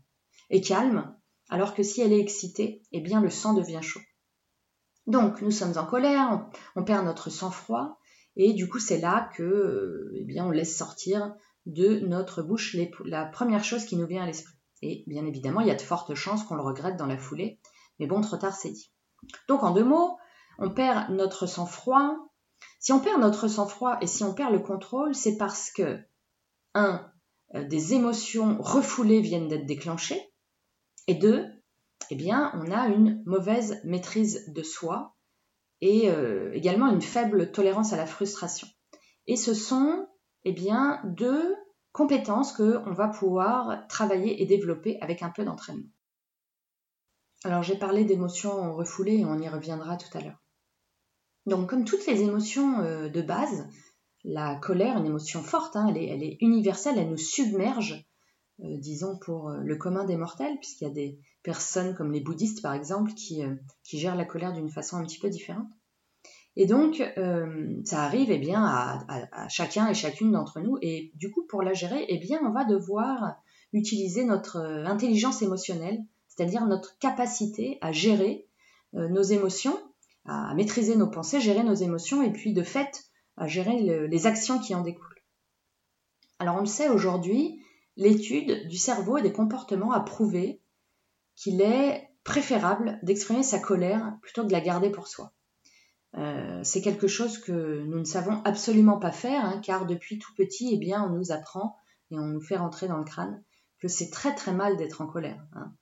et 0.49 0.61
calme, 0.61 1.17
alors 1.51 1.75
que 1.75 1.83
si 1.83 2.01
elle 2.01 2.13
est 2.13 2.21
excitée, 2.21 2.83
eh 2.93 3.01
bien 3.01 3.21
le 3.21 3.29
sang 3.29 3.53
devient 3.53 3.81
chaud. 3.83 4.01
Donc 5.07 5.43
nous 5.43 5.51
sommes 5.51 5.77
en 5.77 5.85
colère, 5.85 6.49
on, 6.77 6.85
perd 6.85 7.05
notre 7.05 7.31
sang-froid, 7.31 7.99
et 8.37 8.53
du 8.53 8.69
coup 8.69 8.79
c'est 8.79 9.01
là 9.01 9.29
que 9.35 9.43
euh, 9.43 10.13
eh 10.15 10.25
bien 10.25 10.47
on 10.47 10.53
laisse 10.53 10.77
sortir 10.77 11.35
de 11.67 12.01
notre 12.07 12.43
bouche 12.43 12.77
la 13.05 13.27
première 13.27 13.65
chose 13.65 13.85
qui 13.85 13.97
nous 13.97 14.07
vient 14.07 14.23
à 14.23 14.27
l'esprit. 14.27 14.55
Et 14.83 15.05
bien 15.07 15.27
évidemment, 15.27 15.61
il 15.61 15.67
y 15.67 15.73
a 15.73 15.75
de 15.75 15.83
fortes 15.83 16.15
chances 16.15 16.45
qu'on 16.45 16.55
le 16.55 16.63
regrette 16.63 16.97
dans 16.97 17.07
la 17.07 17.19
foulée, 17.19 17.59
mais 17.99 18.07
bon, 18.07 18.21
trop 18.21 18.37
tard 18.37 18.55
c'est 18.55 18.71
dit. 18.71 18.93
Donc 19.49 19.63
en 19.63 19.73
deux 19.73 19.85
mots, 19.85 20.17
on 20.59 20.71
perd 20.71 21.11
notre 21.11 21.47
sang-froid. 21.47 22.17
Si 22.79 22.93
on 22.93 23.01
perd 23.01 23.21
notre 23.21 23.49
sang-froid 23.49 23.99
et 24.01 24.07
si 24.07 24.23
on 24.23 24.33
perd 24.33 24.53
le 24.53 24.61
contrôle, 24.61 25.15
c'est 25.15 25.37
parce 25.37 25.71
que, 25.71 25.99
un, 26.75 27.11
euh, 27.55 27.67
des 27.67 27.95
émotions 27.95 28.57
refoulées 28.61 29.21
viennent 29.21 29.49
d'être 29.49 29.67
déclenchées, 29.67 30.30
et 31.11 31.15
deux, 31.15 31.45
eh 32.11 32.15
bien, 32.15 32.53
on 32.55 32.71
a 32.71 32.87
une 32.87 33.21
mauvaise 33.27 33.81
maîtrise 33.83 34.45
de 34.53 34.63
soi 34.63 35.17
et 35.81 36.09
euh, 36.09 36.53
également 36.53 36.87
une 36.87 37.03
faible 37.03 37.51
tolérance 37.51 37.93
à 37.93 37.97
la 37.97 38.07
frustration. 38.07 38.69
Et 39.27 39.35
ce 39.35 39.53
sont 39.53 40.07
eh 40.45 40.53
bien, 40.53 41.01
deux 41.05 41.57
compétences 41.91 42.53
qu'on 42.53 42.93
va 42.93 43.09
pouvoir 43.09 43.89
travailler 43.89 44.41
et 44.41 44.47
développer 44.47 45.01
avec 45.01 45.25
un 45.25 45.31
peu 45.31 45.45
d'entraînement. 45.45 45.89
Alors 47.43 47.65
j'ai 47.65 47.77
parlé 47.77 48.05
d'émotions 48.05 48.73
refoulées 48.77 49.19
et 49.19 49.25
on 49.25 49.41
y 49.41 49.49
reviendra 49.49 49.97
tout 49.97 50.17
à 50.17 50.21
l'heure. 50.21 50.41
Donc 51.47 51.69
comme 51.69 51.85
toutes 51.85 52.07
les 52.07 52.23
émotions 52.23 52.83
euh, 52.83 53.09
de 53.09 53.21
base, 53.21 53.69
la 54.23 54.55
colère, 54.55 54.97
une 54.97 55.07
émotion 55.07 55.43
forte, 55.43 55.75
hein, 55.75 55.89
elle 55.89 56.23
est 56.23 56.37
universelle, 56.41 56.99
elle 56.99 57.11
nous 57.11 57.17
submerge 57.17 58.07
disons, 58.63 59.17
pour 59.19 59.51
euh, 59.51 59.59
le 59.63 59.77
commun 59.77 60.05
des 60.05 60.17
mortels, 60.17 60.59
puisqu'il 60.59 60.85
y 60.85 60.91
a 60.91 60.95
des 60.95 61.19
personnes 61.43 61.95
comme 61.95 62.13
les 62.13 62.21
bouddhistes, 62.21 62.63
par 62.63 62.75
exemple, 62.75 63.13
qui, 63.15 63.43
euh, 63.43 63.55
qui 63.85 63.99
gèrent 63.99 64.17
la 64.17 64.25
colère 64.25 64.53
d'une 64.53 64.71
façon 64.71 64.97
un 64.97 65.05
petit 65.05 65.19
peu 65.19 65.29
différente. 65.29 65.71
Et 66.57 66.67
donc, 66.67 67.01
euh, 67.17 67.81
ça 67.85 68.03
arrive 68.03 68.31
eh 68.31 68.39
bien, 68.39 68.63
à, 68.63 69.49
chacun 69.49 69.89
et 69.89 69.95
chacune 69.95 70.33
d'entre 70.33 70.61
nous. 70.61 70.79
Et 70.83 71.13
du 71.15 71.31
coup, 71.31 71.47
pour 71.47 71.63
la 71.63 71.73
gérer, 71.73 72.05
eh 72.09 72.19
bien, 72.19 72.41
on 72.45 72.51
va 72.51 72.65
devoir 72.65 73.37
utiliser 73.73 74.25
notre 74.25 74.59
intelligence 74.59 75.43
émotionnelle, 75.43 76.01
c'est-à-dire 76.27 76.67
notre 76.67 76.99
capacité 76.99 77.79
à 77.81 77.93
gérer 77.93 78.49
euh, 78.95 79.09
nos 79.09 79.23
émotions, 79.23 79.79
à 80.27 80.55
maîtriser 80.55 80.97
nos 80.97 81.07
pensées, 81.09 81.41
gérer 81.41 81.63
nos 81.63 81.75
émotions, 81.75 82.23
et 82.23 82.33
puis 82.33 82.53
de 82.53 82.63
fait, 82.63 83.05
à 83.37 83.47
gérer 83.47 84.09
les 84.09 84.27
actions 84.27 84.59
qui 84.59 84.75
en 84.75 84.83
découlent. 84.83 85.23
Alors 86.39 86.57
on 86.57 86.61
le 86.61 86.67
sait 86.67 86.89
aujourd'hui, 86.89 87.60
l'étude 88.01 88.67
du 88.67 88.79
cerveau 88.79 89.19
et 89.19 89.23
des 89.23 89.33
comportements 89.33 89.93
a 89.93 90.01
prouvé 90.01 90.63
qu'il 91.37 91.61
est 91.61 92.11
préférable 92.25 92.99
d'exprimer 93.03 93.43
sa 93.43 93.61
colère 93.61 94.17
plutôt 94.23 94.43
que 94.43 94.49
de 94.49 94.53
la 94.53 94.63
garder 94.63 94.91
pour 94.91 95.07
soi. 95.07 95.33
Euh, 96.17 96.61
c'est 96.65 96.81
quelque 96.81 97.07
chose 97.07 97.39
que 97.39 97.85
nous 97.85 97.99
ne 97.99 98.05
savons 98.05 98.43
absolument 98.45 98.99
pas 98.99 99.13
faire, 99.13 99.45
hein, 99.45 99.61
car 99.63 99.87
depuis 99.87 100.19
tout 100.19 100.33
petit, 100.35 100.71
eh 100.73 100.79
bien, 100.79 101.05
on 101.05 101.11
nous 101.11 101.31
apprend 101.31 101.77
et 102.11 102.19
on 102.19 102.25
nous 102.25 102.41
fait 102.41 102.57
rentrer 102.57 102.89
dans 102.89 102.97
le 102.97 103.05
crâne 103.05 103.45
que 103.79 103.87
c'est 103.87 104.11
très 104.11 104.35
très 104.35 104.53
mal 104.53 104.79
d'être 104.79 105.03
en 105.03 105.07
colère. 105.07 105.47
Hein. 105.55 105.73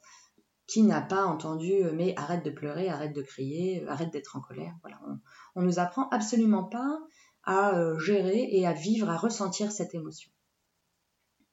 Qui 0.67 0.83
n'a 0.83 1.01
pas 1.01 1.25
entendu 1.25 1.73
euh, 1.73 1.93
mais 1.95 2.15
arrête 2.17 2.45
de 2.45 2.51
pleurer, 2.51 2.89
arrête 2.89 3.15
de 3.15 3.23
crier, 3.23 3.85
euh, 3.85 3.91
arrête 3.91 4.13
d'être 4.13 4.37
en 4.37 4.41
colère. 4.41 4.75
Voilà, 4.83 5.01
on, 5.55 5.63
nous 5.63 5.79
apprend 5.79 6.09
absolument 6.09 6.65
pas 6.65 6.99
à 7.45 7.97
gérer 7.99 8.49
et 8.51 8.67
à 8.67 8.73
vivre, 8.73 9.09
à 9.09 9.17
ressentir 9.17 9.73
cette 9.73 9.95
émotion. 9.95 10.31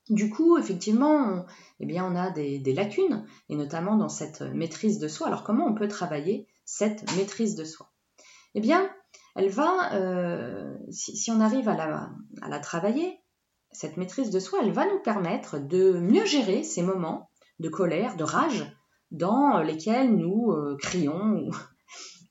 Du 0.10 0.30
coup, 0.30 0.58
effectivement, 0.58 1.16
on, 1.16 1.46
eh 1.80 1.86
bien, 1.86 2.06
on 2.06 2.16
a 2.16 2.30
des, 2.30 2.74
lacunes, 2.74 3.26
et 3.50 3.56
notamment 3.56 3.98
dans 3.98 4.10
cette 4.10 4.42
maîtrise 4.42 5.00
de 5.00 5.08
soi. 5.08 5.28
Alors, 5.28 5.44
comment 5.44 5.66
on 5.66 5.74
peut 5.74 5.88
travailler 5.88 6.48
cette 6.64 7.16
maîtrise 7.18 7.56
de 7.56 7.64
soi? 7.64 7.92
Eh 8.54 8.62
bien, 8.62 8.90
elle 9.36 9.50
va, 9.50 9.94
euh, 9.96 10.76
si, 10.92 11.32
on 11.32 11.42
arrive 11.42 11.68
à 11.68 11.76
la, 12.48 12.60
travailler, 12.60 13.20
cette 13.72 13.98
maîtrise 13.98 14.30
de 14.30 14.40
soi, 14.40 14.60
elle 14.62 14.72
va 14.72 14.86
nous 14.86 15.00
permettre 15.00 15.60
de 15.60 15.94
mieux 16.00 16.26
gérer 16.26 16.64
ces 16.64 16.84
moments 16.84 17.30
de 17.60 17.70
colère, 17.70 18.16
de 18.16 18.24
rage, 18.24 18.66
dans 19.12 19.62
lesquels 19.62 20.16
nous 20.16 20.52
euh, 20.52 20.78
crions 20.80 21.48
ou, 21.48 21.52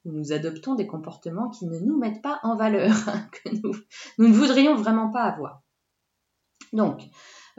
nous 0.04 0.32
adoptons 0.32 0.74
des 0.74 0.86
comportements 0.86 1.48
qui 1.48 1.66
ne 1.66 1.78
nous 1.78 1.98
mettent 1.98 2.22
pas 2.22 2.38
en 2.42 2.56
valeur, 2.56 2.94
que 3.32 3.48
nous, 3.62 3.74
nous 4.18 4.28
ne 4.28 4.34
voudrions 4.34 4.76
vraiment 4.76 5.10
pas 5.10 5.24
avoir. 5.24 5.62
Donc, 6.72 7.02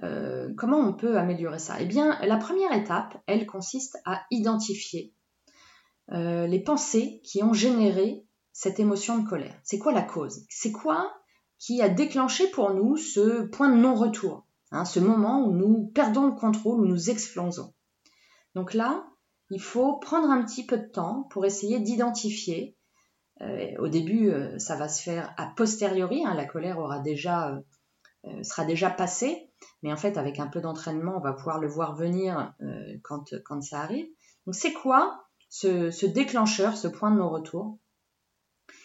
euh, 0.04 0.54
comment 0.58 0.80
on 0.80 0.94
peut 0.94 1.18
améliorer 1.18 1.60
ça? 1.60 1.78
Eh 1.80 1.86
bien, 1.86 2.20
la 2.22 2.38
première 2.38 2.74
étape, 2.74 3.18
elle 3.28 3.46
consiste 3.46 3.98
à 4.06 4.24
identifier 4.32 5.14
euh, 6.12 6.48
les 6.48 6.60
pensées 6.60 7.22
qui 7.24 7.44
ont 7.44 7.54
généré 7.54 8.26
cette 8.52 8.80
émotion 8.80 9.18
de 9.18 9.28
colère. 9.28 9.58
C'est 9.64 9.80
quoi 9.80 9.94
la 9.94 10.02
cause? 10.02 10.46
C'est 10.50 10.72
quoi 10.72 11.14
qui 11.58 11.82
a 11.82 11.90
déclenché 11.90 12.50
pour 12.50 12.74
nous 12.74 12.98
ce 12.98 13.44
point 13.44 13.70
de 13.70 13.78
non-retour, 13.78 14.46
hein, 14.72 14.86
ce 14.86 15.00
moment 15.00 15.46
où 15.46 15.54
nous 15.54 15.92
perdons 15.96 16.28
le 16.28 16.36
contrôle, 16.36 16.82
où 16.82 16.86
nous 16.86 17.10
explosons? 17.10 17.74
Donc 18.54 18.74
là, 18.74 19.06
il 19.50 19.62
faut 19.62 19.98
prendre 19.98 20.30
un 20.30 20.44
petit 20.44 20.66
peu 20.66 20.78
de 20.78 20.88
temps 20.88 21.28
pour 21.30 21.46
essayer 21.46 21.80
d'identifier. 21.80 22.76
Euh, 23.42 23.72
au 23.80 23.88
début, 23.88 24.32
ça 24.58 24.76
va 24.76 24.88
se 24.88 25.02
faire 25.02 25.34
a 25.38 25.48
posteriori, 25.56 26.26
hein, 26.26 26.34
la 26.36 26.46
colère 26.46 26.80
aura 26.80 27.00
déjà, 27.00 27.58
sera 28.44 28.66
déjà 28.66 28.90
passée, 28.90 29.52
mais 29.82 29.94
en 29.94 29.98
fait, 29.98 30.18
avec 30.18 30.40
un 30.40 30.48
peu 30.48 30.62
d'entraînement, 30.62 31.16
on 31.16 31.22
va 31.22 31.34
pouvoir 31.34 31.60
le 31.60 31.68
voir 31.68 31.96
venir 31.96 32.54
euh, 32.62 32.98
quand, 33.04 33.36
quand 33.46 33.62
ça 33.62 33.82
arrive. 33.82 34.08
Donc, 34.46 34.56
c'est 34.56 34.74
quoi 34.74 35.26
ce, 35.50 36.06
déclencheur, 36.06 36.76
ce 36.76 36.88
point 36.88 37.12
de 37.12 37.18
non-retour? 37.18 37.78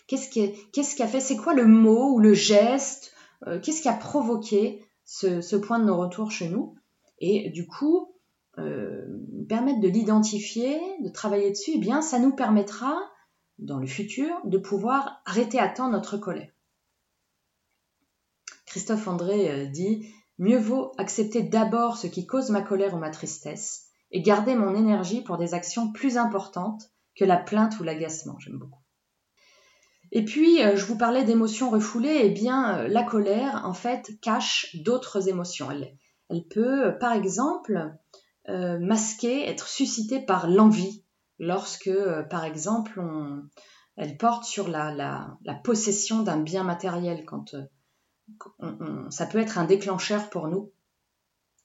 Qu'est-ce 0.06 0.28
qui, 0.28 1.02
a 1.02 1.06
fait 1.06 1.20
C'est 1.20 1.36
quoi 1.36 1.54
le 1.54 1.66
mot 1.66 2.14
ou 2.14 2.18
le 2.18 2.34
geste 2.34 3.14
euh, 3.46 3.60
Qu'est-ce 3.60 3.82
qui 3.82 3.88
a 3.88 3.94
provoqué 3.94 4.84
ce, 5.04 5.56
point 5.56 5.78
de 5.78 5.84
non-retour 5.84 6.30
chez 6.30 6.48
nous? 6.48 6.76
Et 7.18 7.50
du 7.50 7.66
coup, 7.66 8.14
euh, 8.58 9.06
permettre 9.48 9.80
de 9.80 9.88
l'identifier, 9.88 10.80
de 11.00 11.08
travailler 11.08 11.50
dessus, 11.50 11.72
eh 11.76 11.78
bien, 11.78 12.02
ça 12.02 12.18
nous 12.18 12.34
permettra, 12.34 12.94
dans 13.58 13.78
le 13.78 13.86
futur, 13.86 14.34
de 14.44 14.58
pouvoir 14.58 15.22
arrêter 15.26 15.58
à 15.58 15.68
temps 15.68 15.90
notre 15.90 16.16
colère. 16.16 16.50
Christophe 18.66 19.08
André 19.08 19.66
dit 19.68 20.12
Mieux 20.40 20.58
vaut 20.58 20.92
accepter 20.96 21.42
d'abord 21.42 21.98
ce 21.98 22.06
qui 22.06 22.26
cause 22.26 22.48
ma 22.48 22.62
colère 22.62 22.94
ou 22.94 22.98
ma 22.98 23.10
tristesse 23.10 23.88
et 24.10 24.22
garder 24.22 24.54
mon 24.54 24.74
énergie 24.74 25.20
pour 25.20 25.36
des 25.36 25.52
actions 25.52 25.92
plus 25.92 26.16
importantes 26.16 26.90
que 27.14 27.26
la 27.26 27.36
plainte 27.36 27.78
ou 27.78 27.82
l'agacement. 27.82 28.38
J'aime 28.38 28.56
beaucoup. 28.56 28.80
Et 30.12 30.24
puis, 30.24 30.64
euh, 30.64 30.76
je 30.76 30.86
vous 30.86 30.96
parlais 30.96 31.24
d'émotions 31.24 31.68
refoulées. 31.68 32.22
Eh 32.24 32.30
bien, 32.30 32.78
euh, 32.78 32.88
la 32.88 33.02
colère, 33.02 33.60
en 33.66 33.74
fait, 33.74 34.18
cache 34.22 34.74
d'autres 34.82 35.28
émotions. 35.28 35.70
Elle, 35.70 36.48
peut, 36.48 36.86
euh, 36.86 36.92
par 36.92 37.12
exemple, 37.12 37.92
masquer, 38.48 39.46
être 39.46 39.68
suscitée 39.68 40.20
par 40.20 40.48
l'envie, 40.48 41.04
lorsque, 41.38 41.92
par 42.30 42.44
exemple, 42.44 43.00
elle 43.96 44.16
porte 44.16 44.44
sur 44.44 44.68
la, 44.68 44.90
la 45.44 45.54
possession 45.54 46.22
d'un 46.22 46.40
bien 46.40 46.64
matériel. 46.64 47.24
Quand 47.26 47.54
ça 49.10 49.26
peut 49.26 49.38
être 49.38 49.58
un 49.58 49.64
déclencheur 49.64 50.30
pour 50.30 50.48
nous. 50.48 50.72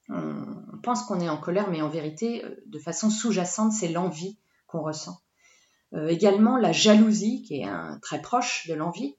On, 0.10 0.77
pense 0.84 1.03
qu'on 1.03 1.19
est 1.19 1.29
en 1.29 1.38
colère, 1.38 1.69
mais 1.69 1.81
en 1.81 1.89
vérité, 1.89 2.45
euh, 2.45 2.63
de 2.67 2.79
façon 2.79 3.10
sous-jacente, 3.10 3.72
c'est 3.72 3.88
l'envie 3.88 4.38
qu'on 4.67 4.81
ressent. 4.81 5.19
Euh, 5.93 6.07
également, 6.07 6.57
la 6.57 6.72
jalousie, 6.72 7.41
qui 7.43 7.62
est 7.62 7.69
très 8.01 8.22
proche 8.22 8.67
de 8.67 8.74
l'envie. 8.75 9.15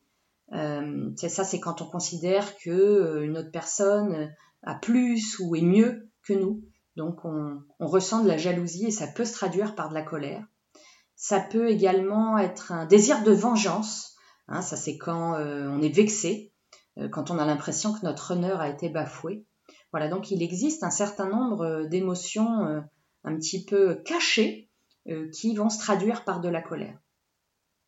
Euh, 0.53 1.11
ça, 1.17 1.45
c'est 1.45 1.59
quand 1.59 1.83
on 1.83 1.87
considère 1.87 2.57
que 2.59 3.23
une 3.23 3.37
autre 3.37 3.51
personne 3.51 4.33
a 4.63 4.75
plus 4.75 5.39
ou 5.41 5.57
est 5.57 5.63
mieux 5.63 6.09
que 6.23 6.35
nous. 6.35 6.63
Donc, 6.97 7.25
on, 7.25 7.63
ressent 7.81 8.23
de 8.23 8.29
la 8.29 8.37
jalousie 8.37 8.87
et 8.87 8.91
ça 8.91 9.07
peut 9.07 9.25
se 9.25 9.33
traduire 9.33 9.75
par 9.75 9.89
de 9.89 9.95
la 9.95 10.03
colère. 10.03 10.47
Ça 11.17 11.41
peut 11.41 11.69
également 11.69 12.39
être 12.39 12.73
un 12.73 12.87
désir 12.87 13.23
de 13.23 13.33
vengeance. 13.33 14.17
Hein, 14.49 14.63
ça, 14.63 14.77
c'est 14.77 14.99
quand 14.99 15.35
on 15.35 15.83
est 15.83 15.95
vexé 15.95 16.53
quand 17.11 17.31
on 17.31 17.39
a 17.39 17.45
l'impression 17.45 17.93
que 17.93 18.05
notre 18.05 18.33
honneur 18.33 18.61
a 18.61 18.69
été 18.69 18.89
bafoué. 18.89 19.45
Voilà, 19.93 20.09
donc 20.09 20.31
il 20.31 20.43
existe 20.43 20.83
un 20.83 20.91
certain 20.91 21.29
nombre 21.29 21.65
euh, 21.65 21.87
d'émotions 21.87 22.67
euh, 22.67 22.81
un 23.25 23.37
petit 23.37 23.65
peu 23.65 23.97
cachées 24.05 24.71
qui 25.33 25.55
vont 25.55 25.71
se 25.71 25.79
traduire 25.79 26.25
par 26.25 26.41
de 26.41 26.49
la 26.49 26.61
colère. 26.61 26.99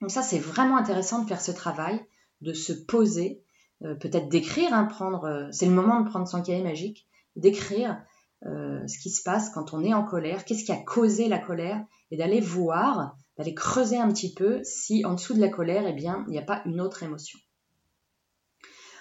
Donc 0.00 0.12
ça, 0.12 0.22
c'est 0.22 0.38
vraiment 0.38 0.76
intéressant 0.76 1.20
de 1.20 1.26
faire 1.26 1.40
ce 1.40 1.50
travail, 1.50 2.00
de 2.42 2.52
se 2.52 2.72
poser, 2.72 3.42
peut-être 3.80 4.28
d'écrire, 4.28 4.72
hein, 4.72 4.84
prendre, 4.84 5.48
c'est 5.50 5.66
le 5.66 5.72
moment 5.72 6.00
de 6.00 6.08
prendre 6.08 6.28
son 6.28 6.42
cahier 6.42 6.62
magique, 6.62 7.08
d'écrire 7.34 8.00
ce 8.44 8.98
qui 9.02 9.10
se 9.10 9.24
passe 9.24 9.50
quand 9.50 9.74
on 9.74 9.82
est 9.82 9.94
en 9.94 10.04
colère, 10.04 10.44
qu'est-ce 10.44 10.62
qui 10.62 10.70
a 10.70 10.76
causé 10.76 11.26
la 11.26 11.40
colère, 11.40 11.84
et 12.12 12.16
d'aller 12.16 12.40
voir, 12.40 13.16
d'aller 13.36 13.52
creuser 13.54 13.98
un 13.98 14.12
petit 14.12 14.32
peu 14.32 14.60
si 14.62 15.04
en 15.04 15.14
dessous 15.14 15.34
de 15.34 15.40
la 15.40 15.48
colère, 15.48 15.88
eh 15.88 15.94
bien, 15.94 16.24
il 16.28 16.30
n'y 16.30 16.38
a 16.38 16.42
pas 16.42 16.62
une 16.66 16.80
autre 16.80 17.02
émotion. 17.02 17.40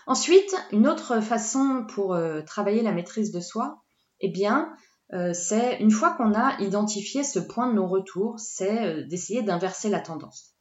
Ensuite, 0.07 0.55
une 0.71 0.87
autre 0.87 1.19
façon 1.19 1.85
pour 1.89 2.13
euh, 2.13 2.41
travailler 2.41 2.81
la 2.81 2.93
maîtrise 2.93 3.33
de 3.33 3.41
soi, 3.41 3.83
eh 4.21 4.29
bien, 4.29 4.73
euh, 5.13 5.33
c'est 5.33 5.79
une 5.79 5.91
fois 5.91 6.11
qu'on 6.11 6.33
a 6.33 6.57
identifié 6.61 7.25
ce 7.25 7.39
point 7.39 7.67
de 7.67 7.73
non-retour, 7.73 8.39
c'est 8.39 8.85
euh, 8.85 9.05
d'essayer 9.05 9.41
d'inverser 9.41 9.89
la 9.89 9.99
tendance. 9.99 10.55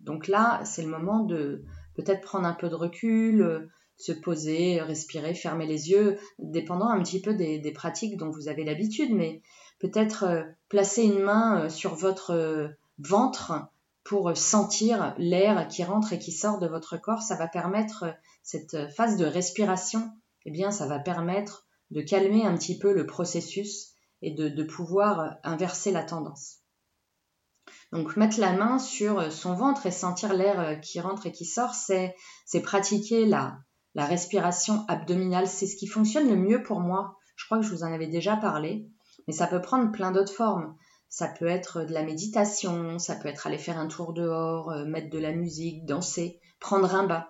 Donc 0.00 0.28
là, 0.28 0.60
c'est 0.64 0.82
le 0.82 0.90
moment 0.90 1.24
de 1.24 1.64
peut-être 1.96 2.20
prendre 2.20 2.46
un 2.46 2.52
peu 2.52 2.68
de 2.68 2.74
recul, 2.74 3.70
se 3.96 4.12
poser, 4.12 4.82
respirer, 4.82 5.34
fermer 5.34 5.66
les 5.66 5.90
yeux, 5.90 6.18
dépendant 6.38 6.88
un 6.88 7.02
petit 7.02 7.22
peu 7.22 7.34
des 7.34 7.72
pratiques 7.74 8.18
dont 8.18 8.30
vous 8.30 8.48
avez 8.48 8.64
l'habitude, 8.64 9.14
mais 9.14 9.42
peut-être 9.78 10.44
placer 10.68 11.02
une 11.02 11.22
main 11.22 11.68
sur 11.68 11.94
votre 11.94 12.70
ventre 12.98 13.52
pour 14.04 14.34
sentir 14.36 15.14
l'air 15.18 15.68
qui 15.68 15.84
rentre 15.84 16.12
et 16.12 16.18
qui 16.18 16.32
sort 16.32 16.60
de 16.60 16.68
votre 16.68 16.96
corps. 16.96 17.22
Ça 17.22 17.36
va 17.36 17.48
permettre 17.48 18.06
cette 18.42 18.90
phase 18.92 19.16
de 19.16 19.24
respiration. 19.24 20.10
Eh 20.44 20.50
bien, 20.50 20.70
ça 20.70 20.86
va 20.86 20.98
permettre 20.98 21.66
de 21.90 22.00
calmer 22.00 22.44
un 22.44 22.56
petit 22.56 22.78
peu 22.78 22.92
le 22.92 23.06
processus 23.06 23.92
et 24.22 24.32
de, 24.34 24.62
pouvoir 24.62 25.36
inverser 25.44 25.92
la 25.92 26.04
tendance. 26.04 26.58
Donc 27.92 28.16
mettre 28.16 28.38
la 28.38 28.52
main 28.52 28.78
sur 28.78 29.32
son 29.32 29.54
ventre 29.54 29.86
et 29.86 29.90
sentir 29.90 30.32
l'air 30.32 30.80
qui 30.80 31.00
rentre 31.00 31.26
et 31.26 31.32
qui 31.32 31.44
sort, 31.44 31.74
c'est 31.74 32.14
pratiquer 32.62 33.26
la, 33.26 33.58
la 33.94 34.04
respiration 34.04 34.84
abdominale. 34.88 35.48
C'est 35.48 35.66
ce 35.66 35.76
qui 35.76 35.86
fonctionne 35.86 36.28
le 36.28 36.36
mieux 36.36 36.62
pour 36.62 36.80
moi. 36.80 37.16
Je 37.36 37.46
crois 37.46 37.58
que 37.58 37.64
je 37.64 37.70
vous 37.70 37.82
en 37.82 37.92
avais 37.92 38.06
déjà 38.06 38.36
parlé, 38.36 38.88
mais 39.26 39.32
ça 39.32 39.46
peut 39.46 39.62
prendre 39.62 39.90
plein 39.90 40.12
d'autres 40.12 40.32
formes. 40.32 40.76
Ça 41.08 41.26
peut 41.26 41.46
être 41.46 41.82
de 41.82 41.92
la 41.92 42.04
méditation, 42.04 43.00
ça 43.00 43.16
peut 43.16 43.28
être 43.28 43.48
aller 43.48 43.58
faire 43.58 43.78
un 43.78 43.88
tour 43.88 44.12
dehors, 44.12 44.70
euh, 44.70 44.84
mettre 44.84 45.10
de 45.10 45.18
la 45.18 45.32
musique, 45.32 45.84
danser, 45.84 46.38
prendre 46.60 46.94
un 46.94 47.04
bain. 47.04 47.26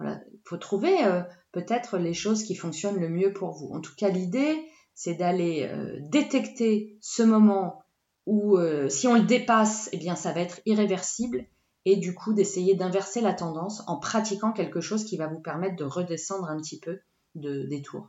Il 0.00 0.40
faut 0.44 0.56
trouver 0.56 1.04
euh, 1.04 1.22
peut-être 1.52 1.98
les 1.98 2.14
choses 2.14 2.42
qui 2.44 2.54
fonctionnent 2.54 3.00
le 3.00 3.08
mieux 3.08 3.32
pour 3.32 3.52
vous. 3.52 3.70
En 3.72 3.80
tout 3.80 3.94
cas, 3.96 4.08
l'idée, 4.08 4.58
c'est 4.94 5.14
d'aller 5.14 5.68
euh, 5.70 5.98
détecter 6.10 6.98
ce 7.00 7.22
moment 7.22 7.82
où 8.26 8.56
si 8.88 9.06
on 9.06 9.16
le 9.16 9.24
dépasse, 9.24 9.90
eh 9.92 9.98
bien, 9.98 10.16
ça 10.16 10.32
va 10.32 10.40
être 10.40 10.62
irréversible. 10.64 11.44
et 11.84 11.96
du 11.96 12.14
coup 12.14 12.32
d'essayer 12.32 12.74
d'inverser 12.74 13.20
la 13.20 13.34
tendance 13.34 13.82
en 13.86 13.98
pratiquant 13.98 14.52
quelque 14.52 14.80
chose 14.80 15.04
qui 15.04 15.18
va 15.18 15.26
vous 15.26 15.40
permettre 15.40 15.76
de 15.76 15.84
redescendre 15.84 16.48
un 16.48 16.56
petit 16.56 16.80
peu 16.80 17.00
de, 17.34 17.66
des 17.66 17.82
tours. 17.82 18.08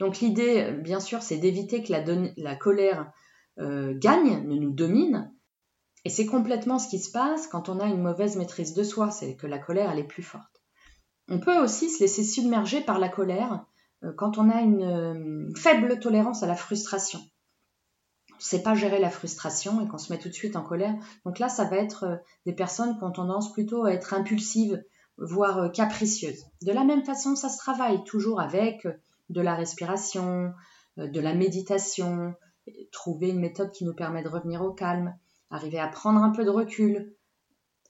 Donc 0.00 0.20
l'idée, 0.20 0.72
bien 0.72 1.00
sûr, 1.00 1.22
c'est 1.22 1.36
d'éviter 1.36 1.82
que 1.82 1.92
la, 2.36 2.56
colère 2.56 3.12
euh, 3.58 3.94
gagne, 3.96 4.46
ne 4.46 4.56
nous 4.56 4.72
domine. 4.72 5.32
Et 6.04 6.10
c'est 6.10 6.26
complètement 6.26 6.78
ce 6.78 6.88
qui 6.88 6.98
se 6.98 7.10
passe 7.10 7.46
quand 7.46 7.68
on 7.68 7.80
a 7.80 7.86
une 7.86 8.02
mauvaise 8.02 8.36
maîtrise 8.36 8.74
de 8.74 8.82
soi, 8.82 9.10
c'est 9.10 9.36
que 9.36 9.46
la 9.46 9.58
colère, 9.58 9.90
elle 9.90 9.98
est 9.98 10.04
plus 10.04 10.22
forte. 10.22 10.62
On 11.28 11.38
peut 11.38 11.58
aussi 11.58 11.88
se 11.88 12.00
laisser 12.00 12.22
submerger 12.22 12.82
par 12.82 12.98
la 12.98 13.08
colère 13.08 13.64
euh, 14.04 14.12
quand 14.16 14.36
on 14.36 14.50
a 14.50 14.60
une 14.60 14.82
euh, 14.82 15.52
faible 15.56 15.98
tolérance 15.98 16.42
à 16.42 16.46
la 16.46 16.56
frustration. 16.56 17.20
On 18.32 18.36
ne 18.36 18.42
sait 18.42 18.62
pas 18.62 18.74
gérer 18.74 18.98
la 18.98 19.10
frustration 19.10 19.80
et 19.80 19.88
qu'on 19.88 19.96
se 19.96 20.12
met 20.12 20.18
tout 20.18 20.28
de 20.28 20.34
suite 20.34 20.56
en 20.56 20.62
colère. 20.62 20.94
Donc 21.24 21.38
là, 21.38 21.48
ça 21.48 21.64
va 21.64 21.76
être 21.76 22.20
des 22.44 22.52
personnes 22.52 22.98
qui 22.98 23.04
ont 23.04 23.12
tendance 23.12 23.52
plutôt 23.52 23.84
à 23.84 23.92
être 23.92 24.12
impulsives, 24.12 24.84
voire 25.16 25.70
capricieuses. 25.72 26.44
De 26.62 26.72
la 26.72 26.84
même 26.84 27.04
façon, 27.04 27.36
ça 27.36 27.48
se 27.48 27.58
travaille 27.58 28.02
toujours 28.04 28.40
avec 28.40 28.86
de 29.30 29.40
la 29.40 29.54
respiration, 29.54 30.52
euh, 30.98 31.08
de 31.08 31.20
la 31.20 31.34
méditation, 31.34 32.34
trouver 32.92 33.30
une 33.30 33.40
méthode 33.40 33.72
qui 33.72 33.84
nous 33.84 33.94
permet 33.94 34.22
de 34.22 34.28
revenir 34.28 34.62
au 34.62 34.72
calme, 34.72 35.16
arriver 35.50 35.78
à 35.78 35.88
prendre 35.88 36.22
un 36.22 36.30
peu 36.30 36.44
de 36.44 36.50
recul, 36.50 37.16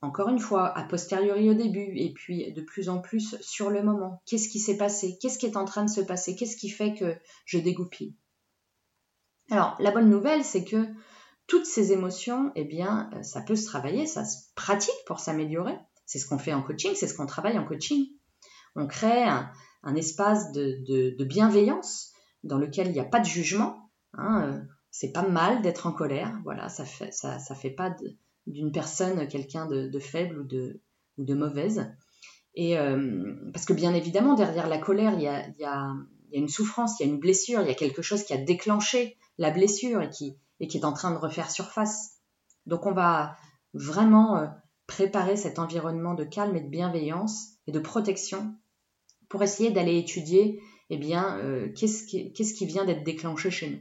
encore 0.02 0.28
une 0.28 0.38
fois, 0.38 0.76
a 0.76 0.84
posteriori 0.84 1.48
au 1.48 1.54
début, 1.54 1.96
et 1.96 2.12
puis 2.12 2.52
de 2.52 2.60
plus 2.60 2.88
en 2.88 3.00
plus 3.00 3.36
sur 3.40 3.70
le 3.70 3.82
moment. 3.82 4.22
Qu'est-ce 4.26 4.48
qui 4.48 4.60
s'est 4.60 4.76
passé? 4.76 5.18
Qu'est-ce 5.20 5.38
qui 5.38 5.46
est 5.46 5.56
en 5.56 5.64
train 5.64 5.84
de 5.84 5.90
se 5.90 6.02
passer? 6.02 6.36
Qu'est-ce 6.36 6.56
qui 6.56 6.68
fait 6.68 6.94
que 6.94 7.16
je 7.46 7.58
dégoupille? 7.58 8.14
Alors, 9.50 9.76
la 9.78 9.90
bonne 9.90 10.10
nouvelle, 10.10 10.44
c'est 10.44 10.64
que 10.64 10.86
toutes 11.46 11.66
ces 11.66 11.92
émotions, 11.92 12.52
eh 12.54 12.64
bien, 12.64 13.10
euh, 13.14 13.22
ça 13.22 13.40
peut 13.42 13.56
se 13.56 13.66
travailler, 13.66 14.06
ça 14.06 14.24
se 14.24 14.38
pratique 14.54 14.94
pour 15.06 15.20
s'améliorer. 15.20 15.78
C'est 16.06 16.18
ce 16.18 16.26
qu'on 16.26 16.38
fait 16.38 16.52
en 16.52 16.62
coaching, 16.62 16.92
c'est 16.94 17.08
ce 17.08 17.14
qu'on 17.14 17.26
travaille 17.26 17.58
en 17.58 17.66
coaching. 17.66 18.06
On 18.76 18.86
crée 18.86 19.24
un, 19.24 19.94
espace 19.94 20.52
de, 20.52 21.24
bienveillance 21.24 22.12
dans 22.42 22.58
lequel 22.58 22.88
il 22.88 22.92
n'y 22.92 23.00
a 23.00 23.04
pas 23.04 23.20
de 23.20 23.26
jugement. 23.26 23.90
Hein, 24.14 24.42
euh, 24.42 24.60
c'est 24.96 25.10
pas 25.10 25.26
mal 25.26 25.60
d'être 25.60 25.88
en 25.88 25.92
colère, 25.92 26.38
voilà, 26.44 26.68
ça 26.68 26.84
fait, 26.84 27.12
ça, 27.12 27.40
fait 27.56 27.72
pas 27.72 27.96
d'une 28.46 28.70
personne 28.70 29.26
quelqu'un 29.26 29.66
de, 29.66 29.98
faible 29.98 30.38
ou 30.38 30.44
de, 30.44 30.80
ou 31.18 31.24
de 31.24 31.34
mauvaise. 31.34 31.92
Et 32.54 32.78
euh, 32.78 33.34
parce 33.52 33.64
que 33.64 33.72
bien 33.72 33.92
évidemment, 33.92 34.34
derrière 34.34 34.68
la 34.68 34.78
colère, 34.78 35.14
il 35.14 35.22
y 35.22 35.26
a, 35.26 35.48
y 35.58 35.64
a, 35.64 35.92
une 36.30 36.48
souffrance, 36.48 37.00
il 37.00 37.06
y 37.06 37.10
a 37.10 37.12
une 37.12 37.18
blessure, 37.18 37.60
il 37.62 37.66
y 37.66 37.72
a 37.72 37.74
quelque 37.74 38.02
chose 38.02 38.22
qui 38.22 38.34
a 38.34 38.36
déclenché 38.36 39.18
la 39.36 39.50
blessure 39.50 40.00
et 40.00 40.10
qui, 40.10 40.38
et 40.60 40.68
qui 40.68 40.78
est 40.78 40.84
en 40.84 40.92
train 40.92 41.10
de 41.10 41.18
refaire 41.18 41.50
surface. 41.50 42.20
Donc 42.66 42.86
on 42.86 42.92
va 42.92 43.36
vraiment 43.72 44.36
euh, 44.36 44.46
préparer 44.86 45.34
cet 45.34 45.58
environnement 45.58 46.14
de 46.14 46.22
calme 46.22 46.54
et 46.54 46.60
de 46.60 46.70
bienveillance 46.70 47.54
et 47.66 47.72
de 47.72 47.80
protection 47.80 48.54
pour 49.28 49.42
essayer 49.42 49.72
d'aller 49.72 49.98
étudier 49.98 50.62
eh 50.88 50.98
bien, 50.98 51.36
euh, 51.38 51.72
qu'est-ce 51.72 52.04
qui, 52.04 52.32
qui, 52.32 52.66
vient 52.66 52.84
d'être 52.84 53.02
déclenché 53.02 53.50
chez 53.50 53.70
nous. 53.70 53.80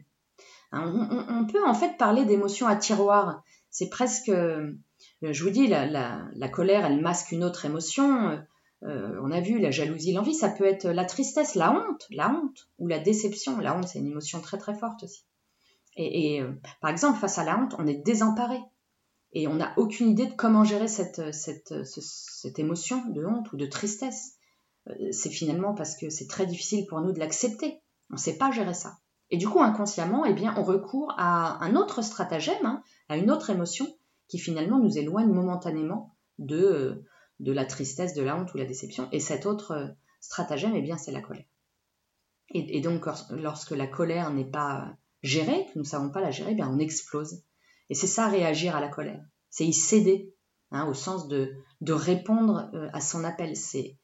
Hein, 0.73 1.27
on, 1.29 1.45
peut 1.45 1.63
en 1.65 1.75
fait 1.75 1.97
parler 1.97 2.25
d'émotions 2.25 2.67
à 2.67 2.75
tiroir. 2.75 3.43
C'est 3.69 3.89
presque, 3.89 4.29
euh, 4.29 4.73
je 5.21 5.43
vous 5.43 5.51
dis, 5.51 5.67
la, 5.67 6.49
colère, 6.51 6.85
elle 6.85 6.99
masque 6.99 7.31
une 7.31 7.43
autre 7.43 7.65
émotion. 7.65 8.43
Euh, 8.83 9.19
on 9.21 9.31
a 9.31 9.39
vu 9.39 9.59
la 9.59 9.71
jalousie, 9.71 10.13
l'envie, 10.13 10.33
ça 10.33 10.49
peut 10.49 10.65
être 10.65 10.87
la 10.87 11.05
tristesse, 11.05 11.55
la 11.55 11.71
honte, 11.71 12.07
la 12.09 12.31
honte, 12.31 12.67
ou 12.79 12.87
la 12.87 12.99
déception. 12.99 13.59
La 13.59 13.77
honte, 13.77 13.87
c'est 13.87 13.99
une 13.99 14.07
émotion 14.07 14.41
très 14.41 14.57
très 14.57 14.73
forte 14.73 15.03
aussi. 15.03 15.23
Et, 15.95 16.41
par 16.81 16.89
exemple, 16.89 17.19
face 17.19 17.37
à 17.37 17.43
la 17.43 17.57
honte, 17.57 17.75
on 17.77 17.85
est 17.85 18.03
désemparé. 18.03 18.59
Et 19.33 19.47
on 19.47 19.55
n'a 19.55 19.73
aucune 19.77 20.09
idée 20.09 20.25
de 20.25 20.33
comment 20.33 20.63
gérer 20.63 20.87
cette, 20.87 21.21
émotion 22.57 23.05
de 23.09 23.23
honte 23.23 23.51
ou 23.53 23.57
de 23.57 23.65
tristesse. 23.67 24.37
Euh, 24.89 25.11
c'est 25.11 25.29
finalement 25.29 25.73
parce 25.73 25.95
que 25.95 26.09
c'est 26.09 26.27
très 26.27 26.45
difficile 26.45 26.85
pour 26.87 26.99
nous 27.01 27.11
de 27.11 27.19
l'accepter. 27.19 27.81
On 28.09 28.15
ne 28.15 28.19
sait 28.19 28.37
pas 28.37 28.51
gérer 28.51 28.73
ça. 28.73 28.97
Et 29.33 29.37
du 29.37 29.49
coup, 29.49 29.63
inconsciemment, 29.63 30.25
eh 30.25 30.35
on 30.57 30.63
recourt 30.63 31.11
à 31.17 31.57
un 31.65 31.75
autre 31.75 32.03
stratagème, 32.03 32.63
hein, 32.67 32.83
à 33.09 33.17
une 33.17 33.31
autre 33.31 33.49
émotion 33.49 33.87
qui 34.27 34.37
finalement 34.37 34.77
nous 34.77 34.99
éloigne 34.99 35.33
momentanément 35.33 36.15
de, 36.37 36.55
euh, 36.55 37.05
de 37.39 37.51
la 37.51 37.65
tristesse, 37.65 38.13
de 38.13 38.21
la 38.21 38.37
honte 38.37 38.53
ou 38.53 38.57
la 38.59 38.65
déception. 38.65 39.09
Et 39.11 39.19
cet 39.19 39.47
autre 39.47 39.71
euh, 39.71 39.87
stratagème, 40.19 40.73
eh 40.75 40.83
bien, 40.83 40.99
c'est 40.99 41.11
la 41.11 41.19
colère. 41.19 41.47
Et, 42.53 42.79
donc, 42.81 43.07
lorsque 43.31 43.71
la 43.71 43.87
colère 43.87 44.29
n'est 44.31 44.45
pas 44.45 44.95
gérée, 45.23 45.65
que 45.65 45.71
nous 45.77 45.81
ne 45.81 45.87
savons 45.87 46.11
pas 46.11 46.21
la 46.21 46.29
gérer, 46.29 46.55
eh 46.55 46.63
on 46.63 46.77
explose. 46.77 47.41
Et 47.89 47.95
c'est 47.95 48.05
ça, 48.05 48.27
réagir 48.27 48.75
à 48.75 48.81
la 48.81 48.89
colère. 48.89 49.25
C'est 49.49 49.65
y 49.65 49.73
céder, 49.73 50.31
hein, 50.69 50.85
au 50.85 50.93
sens 50.93 51.27
de, 51.27 51.55
de 51.81 51.93
répondre 51.93 52.69
à 52.93 53.01
son 53.01 53.23
appel. 53.23 53.55
C'est 53.55 53.97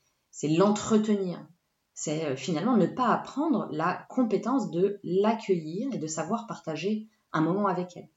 l'entretenir. 0.48 1.46
C'est 2.02 2.24
euh, 2.24 2.38
finalement 2.38 2.78
ne 2.78 2.86
pas 2.86 3.10
apprendre 3.10 3.68
la 3.72 4.06
compétence 4.08 4.72
de 4.72 5.02
l'accueillir 5.04 5.94
et 5.94 5.98
de 5.98 6.08
savoir 6.08 6.48
partager 6.48 7.10
un 7.34 7.42
moment 7.42 7.68
avec 7.68 7.98
elle. 7.98 8.08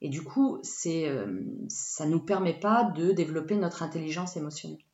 Et 0.00 0.08
du 0.08 0.24
coup, 0.24 0.56
euh, 0.56 1.40
ça 1.68 2.06
ne 2.06 2.10
nous 2.10 2.24
permet 2.24 2.58
pas 2.58 2.82
de 2.82 3.12
développer 3.12 3.54
notre 3.54 3.84
intelligence 3.84 4.36
émotionnelle. 4.36 4.84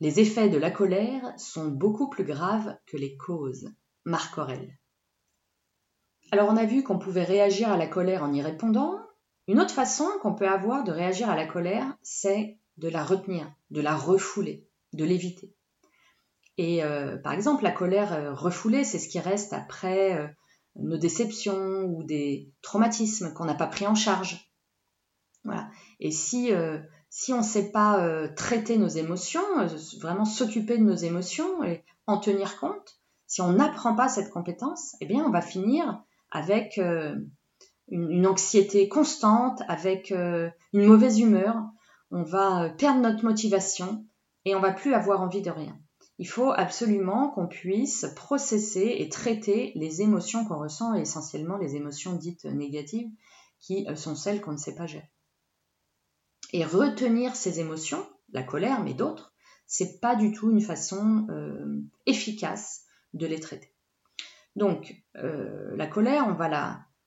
Les 0.00 0.20
effets 0.20 0.50
de 0.50 0.58
la 0.58 0.70
colère 0.70 1.32
sont 1.38 1.68
beaucoup 1.68 2.10
plus 2.10 2.24
graves 2.24 2.76
que 2.84 2.98
les 2.98 3.16
causes. 3.16 3.70
Marc 4.04 4.36
Aurel. 4.36 4.78
Alors 6.32 6.50
on 6.50 6.58
a 6.58 6.66
vu 6.66 6.82
qu'on 6.82 6.98
pouvait 6.98 7.24
réagir 7.24 7.70
à 7.70 7.78
la 7.78 7.86
colère 7.86 8.22
en 8.22 8.34
y 8.34 8.42
répondant. 8.42 9.00
Une 9.48 9.58
autre 9.58 9.72
façon 9.72 10.06
qu'on 10.20 10.34
peut 10.34 10.46
avoir 10.46 10.84
de 10.84 10.92
réagir 10.92 11.30
à 11.30 11.34
la 11.34 11.46
colère, 11.46 11.96
c'est 12.02 12.58
de 12.76 12.90
la 12.90 13.02
retenir, 13.02 13.50
de 13.70 13.80
la 13.80 13.96
refouler, 13.96 14.68
de 14.92 15.06
l'éviter. 15.06 15.55
Et 16.58 16.82
euh, 16.82 17.18
par 17.18 17.32
exemple, 17.32 17.64
la 17.64 17.70
colère 17.70 18.12
euh, 18.12 18.32
refoulée, 18.32 18.84
c'est 18.84 18.98
ce 18.98 19.08
qui 19.08 19.20
reste 19.20 19.52
après 19.52 20.18
euh, 20.18 20.26
nos 20.76 20.96
déceptions 20.96 21.84
ou 21.84 22.02
des 22.02 22.50
traumatismes 22.62 23.32
qu'on 23.34 23.44
n'a 23.44 23.54
pas 23.54 23.66
pris 23.66 23.86
en 23.86 23.94
charge. 23.94 24.50
Voilà. 25.44 25.68
Et 26.00 26.10
si, 26.10 26.50
si 27.08 27.32
on 27.32 27.38
ne 27.38 27.42
sait 27.42 27.70
pas 27.70 28.28
traiter 28.34 28.78
nos 28.78 28.88
émotions, 28.88 29.44
vraiment 30.00 30.24
s'occuper 30.24 30.76
de 30.76 30.82
nos 30.82 30.96
émotions 30.96 31.62
et 31.62 31.84
en 32.08 32.18
tenir 32.18 32.58
compte, 32.58 32.98
si 33.28 33.42
on 33.42 33.52
n'apprend 33.52 33.94
pas 33.94 34.08
cette 34.08 34.30
compétence, 34.30 34.96
eh 35.00 35.06
bien, 35.06 35.24
on 35.24 35.30
va 35.30 35.40
finir 35.40 36.02
avec 36.32 36.80
une, 37.88 38.26
anxiété 38.26 38.88
constante, 38.88 39.62
avec 39.68 40.10
une 40.10 40.52
mauvaise 40.72 41.20
humeur, 41.20 41.54
on 42.10 42.24
va 42.24 42.70
perdre 42.70 43.00
notre 43.00 43.24
motivation 43.24 44.04
et 44.44 44.56
on 44.56 44.60
va 44.60 44.72
plus 44.72 44.94
avoir 44.94 45.22
envie 45.22 45.42
de 45.42 45.50
rien. 45.50 45.78
Il 46.18 46.28
faut 46.28 46.50
absolument 46.50 47.30
qu'on 47.30 47.46
puisse 47.46 48.06
processer 48.16 48.96
et 48.98 49.08
traiter 49.08 49.72
les 49.74 50.02
émotions 50.02 50.44
qu'on 50.46 50.58
ressent, 50.58 50.94
essentiellement 50.94 51.58
les 51.58 51.76
émotions 51.76 52.14
dites 52.14 52.44
négatives, 52.46 53.10
qui 53.60 53.86
euh, 53.88 53.96
sont 53.96 54.14
celles 54.14 54.40
qu'on 54.40 54.52
ne 54.52 54.58
sait 54.58 54.74
pas 54.74 54.86
gérer. 54.86 55.10
Et 56.52 56.64
retenir 56.64 57.36
ces 57.36 57.60
émotions, 57.60 58.06
la 58.32 58.42
colère, 58.42 58.82
mais 58.82 58.94
d'autres, 58.94 59.34
c'est 59.66 60.00
pas 60.00 60.14
du 60.14 60.32
tout 60.32 60.50
une 60.50 60.60
façon 60.60 61.26
euh, 61.28 61.82
efficace 62.06 62.84
de 63.14 63.26
les 63.26 63.40
traiter. 63.40 63.72
Donc, 64.54 64.94
la 65.14 65.86
colère, 65.86 66.26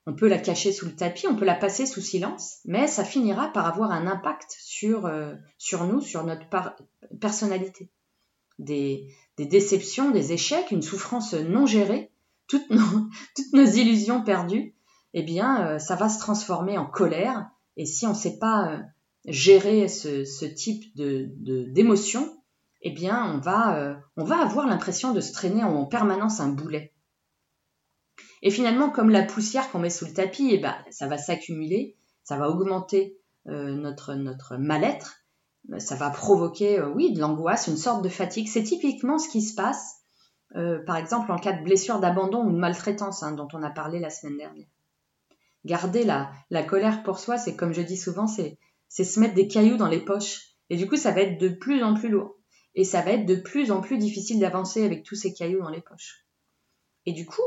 on 0.06 0.14
peut 0.14 0.28
la 0.28 0.38
cacher 0.38 0.72
sous 0.72 0.86
le 0.86 0.94
tapis, 0.94 1.26
on 1.26 1.34
peut 1.34 1.44
la 1.44 1.56
passer 1.56 1.84
sous 1.84 2.00
silence, 2.00 2.60
mais 2.64 2.86
ça 2.86 3.04
finira 3.04 3.52
par 3.52 3.66
avoir 3.66 3.90
un 3.90 4.06
impact 4.06 4.56
euh, 4.84 5.36
sur 5.58 5.84
nous, 5.84 6.00
sur 6.00 6.24
notre 6.24 6.46
personnalité. 7.20 7.90
Des, 8.60 9.08
déceptions, 9.38 10.10
des 10.10 10.32
échecs, 10.32 10.70
une 10.70 10.82
souffrance 10.82 11.34
non 11.34 11.66
gérée, 11.66 12.12
toutes 12.46 12.70
nos, 12.70 13.64
illusions 13.64 14.22
perdues, 14.22 14.74
eh 15.14 15.22
bien, 15.22 15.66
euh, 15.66 15.78
ça 15.78 15.96
va 15.96 16.08
se 16.08 16.18
transformer 16.18 16.78
en 16.78 16.86
colère. 16.86 17.48
Et 17.76 17.86
si 17.86 18.06
on 18.06 18.10
ne 18.10 18.14
sait 18.14 18.38
pas 18.38 18.72
euh, 18.72 18.78
gérer 19.26 19.88
ce, 19.88 20.44
type 20.44 20.84
d'émotion, 20.94 22.36
eh 22.82 22.90
bien, 22.90 23.34
on 23.34 23.38
va, 23.38 23.98
on 24.16 24.24
va 24.24 24.38
avoir 24.38 24.66
l'impression 24.66 25.12
de 25.12 25.20
se 25.20 25.32
traîner 25.32 25.64
en 25.64 25.84
permanence 25.84 26.40
un 26.40 26.48
boulet. 26.48 26.92
Et 28.42 28.50
finalement, 28.50 28.90
comme 28.90 29.10
la 29.10 29.22
poussière 29.22 29.70
qu'on 29.70 29.78
met 29.78 29.90
sous 29.90 30.06
le 30.06 30.14
tapis, 30.14 30.50
eh 30.52 30.58
ben, 30.58 30.74
ça 30.90 31.06
va 31.06 31.18
s'accumuler, 31.18 31.96
ça 32.24 32.36
va 32.36 32.48
augmenter 32.48 33.18
euh, 33.48 33.74
notre, 33.74 34.14
notre 34.14 34.56
mal-être, 34.56 35.19
ça 35.78 35.94
va 35.94 36.10
provoquer, 36.10 36.78
euh, 36.78 36.88
oui, 36.88 37.12
de 37.12 37.20
l'angoisse, 37.20 37.66
une 37.66 37.76
sorte 37.76 38.02
de 38.02 38.08
fatigue. 38.08 38.48
C'est 38.48 38.62
typiquement 38.62 39.18
ce 39.18 39.28
qui 39.28 39.42
se 39.42 39.54
passe, 39.54 39.96
euh, 40.56 40.82
par 40.84 40.96
exemple, 40.96 41.30
en 41.30 41.38
cas 41.38 41.52
de 41.52 41.62
blessure 41.62 42.00
d'abandon 42.00 42.44
ou 42.44 42.52
de 42.52 42.58
maltraitance, 42.58 43.22
hein, 43.22 43.32
dont 43.32 43.48
on 43.52 43.62
a 43.62 43.70
parlé 43.70 44.00
la 44.00 44.10
semaine 44.10 44.36
dernière. 44.36 44.68
Garder 45.64 46.04
la, 46.04 46.30
la 46.50 46.62
colère 46.62 47.02
pour 47.02 47.18
soi, 47.18 47.38
c'est 47.38 47.54
comme 47.54 47.74
je 47.74 47.82
dis 47.82 47.96
souvent, 47.96 48.26
c'est 48.26 48.58
se 48.88 49.20
mettre 49.20 49.34
des 49.34 49.46
cailloux 49.46 49.76
dans 49.76 49.88
les 49.88 50.00
poches. 50.00 50.56
Et 50.70 50.76
du 50.76 50.88
coup, 50.88 50.96
ça 50.96 51.12
va 51.12 51.20
être 51.20 51.38
de 51.38 51.48
plus 51.48 51.82
en 51.82 51.94
plus 51.94 52.08
lourd. 52.08 52.36
Et 52.74 52.84
ça 52.84 53.02
va 53.02 53.12
être 53.12 53.26
de 53.26 53.36
plus 53.36 53.70
en 53.70 53.80
plus 53.80 53.98
difficile 53.98 54.38
d'avancer 54.40 54.84
avec 54.84 55.04
tous 55.04 55.16
ces 55.16 55.32
cailloux 55.32 55.60
dans 55.60 55.70
les 55.70 55.82
poches. 55.82 56.24
Et 57.06 57.12
du 57.12 57.26
coup, 57.26 57.42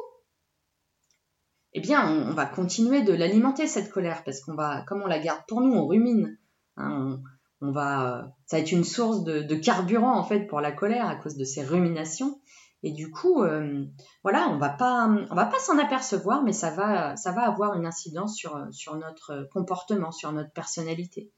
eh 1.74 1.80
bien, 1.80 2.08
on, 2.08 2.34
va 2.34 2.46
continuer 2.46 3.02
de 3.02 3.14
l'alimenter 3.14 3.68
cette 3.68 3.90
colère 3.90 4.24
parce 4.24 4.42
qu'on 4.42 4.54
va, 4.54 4.84
comme 4.88 5.02
on 5.02 5.08
la 5.08 5.20
garde 5.20 5.42
pour 5.48 5.62
nous, 5.62 5.74
on 5.74 5.88
rumine. 5.88 6.38
Hein, 6.78 7.20
on, 7.64 7.72
va, 7.72 8.36
ça 8.46 8.58
va 8.58 8.62
être 8.62 8.72
une 8.72 8.84
source 8.84 9.24
de, 9.24 9.56
carburant 9.56 10.18
en 10.18 10.24
fait 10.24 10.42
pour 10.48 10.62
la 10.62 10.72
colère 10.72 11.08
à 11.08 11.16
cause 11.16 11.36
de 11.38 11.46
ces 11.46 11.64
ruminations. 11.64 12.40
Et 12.86 12.92
du 12.92 13.10
coup, 13.10 13.42
euh, 13.44 13.86
voilà, 14.24 14.50
on 14.50 14.58
va 14.58 14.70
pas, 14.70 15.08
on 15.08 15.36
va 15.36 15.46
pas 15.46 15.60
s'en 15.60 15.78
apercevoir, 15.78 16.44
mais 16.44 16.52
ça 16.52 16.70
va, 16.70 17.16
ça 17.16 17.32
va 17.32 17.44
avoir 17.48 17.76
une 17.76 17.86
incidence 17.86 18.36
sur, 18.36 18.60
sur 18.72 18.98
notre 18.98 19.48
comportement, 19.54 20.12
sur 20.12 20.34
notre 20.34 20.52
personnalité. 20.52 21.32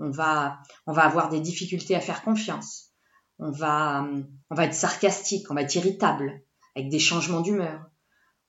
On 0.00 0.10
va, 0.10 0.58
on 0.86 0.92
va 0.92 1.04
avoir 1.04 1.28
des 1.28 1.40
difficultés 1.40 1.94
à 1.94 2.00
faire 2.00 2.22
confiance. 2.22 2.90
On 3.38 3.52
va, 3.52 4.04
on 4.50 4.54
va 4.56 4.64
être 4.64 4.74
sarcastique, 4.74 5.48
on 5.50 5.54
va 5.54 5.62
être 5.62 5.74
irritable, 5.76 6.42
avec 6.74 6.90
des 6.90 6.98
changements 6.98 7.40
d'humeur 7.40 7.88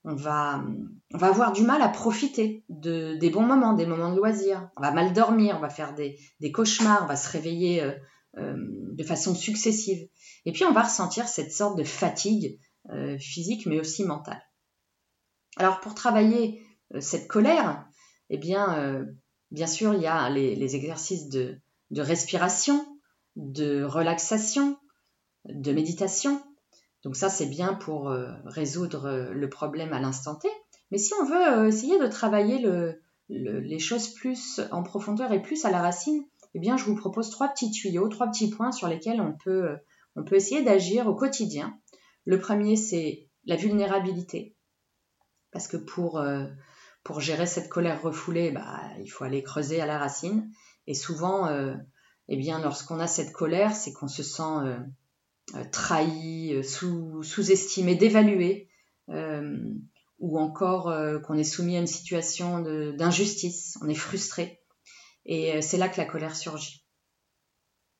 on 0.03 0.15
va, 0.15 0.63
avoir 1.13 1.51
du 1.51 1.63
mal 1.63 1.81
à 1.81 1.89
profiter 1.89 2.63
de, 2.69 3.15
des 3.15 3.29
bons 3.29 3.45
moments, 3.45 3.73
des 3.73 3.85
moments 3.85 4.11
de 4.11 4.17
loisirs. 4.17 4.69
On 4.77 4.81
va 4.81 4.91
mal 4.91 5.13
dormir, 5.13 5.55
on 5.57 5.61
va 5.61 5.69
faire 5.69 5.93
des, 5.93 6.17
cauchemars, 6.51 7.03
on 7.03 7.07
va 7.07 7.15
se 7.15 7.29
réveiller 7.29 7.83
euh, 7.83 7.91
euh, 8.37 8.55
de 8.57 9.03
façon 9.03 9.35
successive. 9.35 10.07
Et 10.45 10.51
puis 10.51 10.63
on 10.63 10.71
va 10.71 10.83
ressentir 10.83 11.27
cette 11.27 11.51
sorte 11.51 11.77
de 11.77 11.83
fatigue 11.83 12.59
euh, 12.89 13.17
physique 13.17 13.65
mais 13.65 13.79
aussi 13.79 14.05
mentale. 14.05 14.41
Alors 15.57 15.81
pour 15.81 15.95
travailler 15.95 16.63
cette 16.99 17.27
colère, 17.27 17.85
eh 18.29 18.37
bien, 18.37 19.05
bien 19.51 19.67
sûr, 19.67 19.93
il 19.93 20.01
y 20.01 20.07
a 20.07 20.29
les, 20.29 20.75
exercices 20.75 21.27
de 21.29 21.61
respiration, 21.91 22.83
de 23.35 23.83
relaxation, 23.83 24.77
de 25.45 25.71
méditation, 25.71 26.41
donc 27.03 27.15
ça, 27.15 27.29
c'est 27.29 27.45
bien 27.45 27.73
pour 27.73 28.09
euh, 28.09 28.31
résoudre 28.45 29.05
euh, 29.05 29.33
le 29.33 29.49
problème 29.49 29.93
à 29.93 29.99
l'instant 29.99 30.35
T. 30.35 30.49
Mais 30.91 30.97
si 30.97 31.13
on 31.21 31.25
veut 31.25 31.47
euh, 31.47 31.67
essayer 31.67 31.97
de 31.99 32.07
travailler 32.07 32.59
les 33.29 33.79
choses 33.79 34.09
plus 34.13 34.59
en 34.71 34.83
profondeur 34.83 35.31
et 35.31 35.41
plus 35.41 35.65
à 35.65 35.71
la 35.71 35.81
racine, 35.81 36.23
eh 36.55 36.59
bien, 36.59 36.77
je 36.77 36.85
vous 36.85 36.95
propose 36.95 37.29
trois 37.29 37.47
petits 37.49 37.71
tuyaux, 37.71 38.07
trois 38.09 38.27
petits 38.27 38.49
points 38.49 38.71
sur 38.71 38.87
lesquels 38.87 39.21
on 39.21 39.33
peut, 39.33 39.77
essayer 40.31 40.63
d'agir 40.63 41.07
au 41.07 41.13
quotidien. 41.13 41.77
Le 42.25 42.39
premier, 42.39 42.75
c'est 42.75 43.29
la 43.45 43.55
vulnérabilité. 43.55 44.55
Parce 45.51 45.67
que 45.67 45.77
pour, 45.77 46.21
gérer 47.19 47.45
cette 47.45 47.69
colère 47.69 48.01
refoulée, 48.01 48.51
bah, 48.51 48.81
il 48.99 49.07
faut 49.07 49.23
aller 49.23 49.43
creuser 49.43 49.79
à 49.79 49.85
la 49.85 49.99
racine. 49.99 50.51
Et 50.87 50.95
souvent, 50.95 51.47
eh 52.27 52.35
bien, 52.35 52.59
lorsqu'on 52.59 52.99
a 52.99 53.05
cette 53.05 53.31
colère, 53.31 53.75
c'est 53.75 53.93
qu'on 53.93 54.07
se 54.07 54.23
sent 54.23 54.65
trahi, 55.71 56.53
euh, 56.53 56.63
sous-estimé, 56.63 57.95
dévalué, 57.95 58.69
euh, 59.09 59.57
ou 60.19 60.37
encore 60.37 60.93
qu'on 61.23 61.37
est 61.37 61.45
soumis 61.45 61.77
à 61.77 61.79
une 61.79 61.87
situation 61.87 62.59
d'injustice, 62.59 63.77
on 63.81 63.87
est 63.87 63.95
frustré. 63.95 64.59
Et 65.25 65.61
c'est 65.61 65.77
là 65.77 65.87
que 65.87 65.97
la 65.97 66.05
colère 66.05 66.35
surgit. 66.35 66.83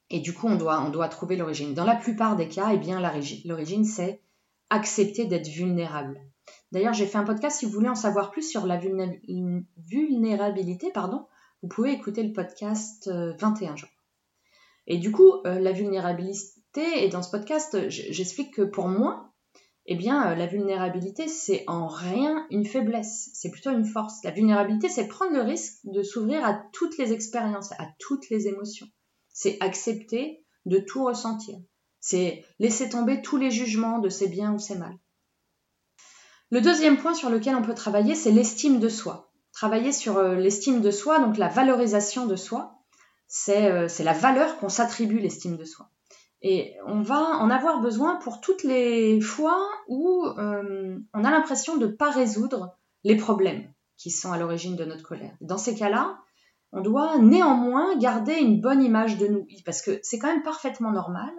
Et 0.09 0.19
du 0.19 0.33
coup, 0.33 0.47
on 0.47 0.57
doit, 0.57 0.81
on 0.81 0.89
doit 0.89 1.07
trouver 1.07 1.37
l'origine. 1.37 1.73
Dans 1.73 1.85
la 1.85 1.95
plupart 1.95 2.35
des 2.35 2.49
cas, 2.49 2.71
eh 2.73 2.77
bien, 2.77 2.99
l'origine, 3.45 3.85
c'est 3.85 4.21
accepter 4.69 5.27
d'être 5.27 5.47
vulnérable. 5.47 6.19
D'ailleurs, 6.73 6.93
j'ai 6.93 7.05
fait 7.05 7.17
un 7.17 7.23
podcast, 7.23 7.59
si 7.59 7.65
vous 7.65 7.71
voulez 7.71 7.87
en 7.87 7.95
savoir 7.95 8.31
plus 8.31 8.43
sur 8.43 8.67
la 8.67 8.77
vulnérabilité, 8.77 10.91
pardon, 10.91 11.25
vous 11.63 11.69
pouvez 11.69 11.93
écouter 11.93 12.21
le 12.21 12.33
podcast 12.33 13.09
21 13.09 13.77
jours. 13.77 13.87
Et 14.87 14.97
du 14.97 15.13
coup, 15.13 15.41
la 15.45 15.71
vulnérabilité, 15.71 16.58
et 16.81 17.09
dans 17.09 17.23
ce 17.23 17.31
podcast, 17.31 17.89
j'explique 17.89 18.53
que 18.53 18.61
pour 18.61 18.87
moi, 18.87 19.29
eh 19.91 19.95
bien, 19.95 20.31
euh, 20.31 20.35
la 20.35 20.45
vulnérabilité, 20.45 21.27
c'est 21.27 21.63
en 21.67 21.87
rien 21.87 22.45
une 22.51 22.65
faiblesse, 22.65 23.31
c'est 23.33 23.49
plutôt 23.49 23.71
une 23.71 23.85
force. 23.85 24.23
La 24.23 24.29
vulnérabilité, 24.29 24.87
c'est 24.87 25.07
prendre 25.07 25.33
le 25.33 25.41
risque 25.41 25.79
de 25.83 26.03
s'ouvrir 26.03 26.45
à 26.45 26.61
toutes 26.73 26.97
les 26.99 27.11
expériences, 27.11 27.71
à 27.73 27.87
toutes 27.97 28.29
les 28.29 28.47
émotions. 28.47 28.87
C'est 29.33 29.57
accepter 29.61 30.45
de 30.65 30.77
tout 30.77 31.03
ressentir. 31.03 31.57
C'est 31.99 32.45
laisser 32.59 32.89
tomber 32.89 33.23
tous 33.23 33.37
les 33.37 33.49
jugements 33.49 33.97
de 33.97 34.09
c'est 34.09 34.27
bien 34.27 34.53
ou 34.53 34.59
c'est 34.59 34.77
mal. 34.77 34.95
Le 36.51 36.61
deuxième 36.61 36.97
point 36.97 37.15
sur 37.15 37.31
lequel 37.31 37.55
on 37.55 37.63
peut 37.63 37.73
travailler, 37.73 38.13
c'est 38.13 38.31
l'estime 38.31 38.79
de 38.79 38.89
soi. 38.89 39.31
Travailler 39.53 39.91
sur 39.91 40.17
euh, 40.17 40.35
l'estime 40.35 40.81
de 40.81 40.91
soi, 40.91 41.19
donc 41.19 41.37
la 41.37 41.47
valorisation 41.47 42.27
de 42.27 42.35
soi, 42.35 42.79
c'est 43.27 43.71
euh, 43.71 43.87
la 43.99 44.13
valeur 44.13 44.59
qu'on 44.59 44.69
s'attribue 44.69 45.19
l'estime 45.19 45.57
de 45.57 45.65
soi. 45.65 45.89
Et 46.41 46.75
on 46.85 47.01
va 47.01 47.19
en 47.19 47.49
avoir 47.49 47.81
besoin 47.81 48.15
pour 48.17 48.39
toutes 48.39 48.63
les 48.63 49.19
fois 49.19 49.59
où 49.87 50.25
euh, 50.25 50.97
on 51.13 51.23
a 51.23 51.31
l'impression 51.31 51.77
de 51.77 51.87
ne 51.87 51.91
pas 51.91 52.11
résoudre 52.11 52.77
les 53.03 53.17
problèmes 53.17 53.71
qui 53.97 54.09
sont 54.09 54.31
à 54.31 54.37
l'origine 54.37 54.77
de 54.77 54.85
notre 54.85 55.03
colère. 55.03 55.35
Dans 55.41 55.57
ces 55.57 55.75
cas-là, 55.75 56.17
on 56.71 56.81
doit 56.81 57.17
néanmoins 57.17 57.97
garder 57.97 58.35
une 58.35 58.61
bonne 58.61 58.81
image 58.81 59.17
de 59.17 59.27
nous, 59.27 59.47
parce 59.65 59.81
que 59.81 59.99
c'est 60.03 60.19
quand 60.19 60.27
même 60.27 60.43
parfaitement 60.43 60.91
normal 60.91 61.31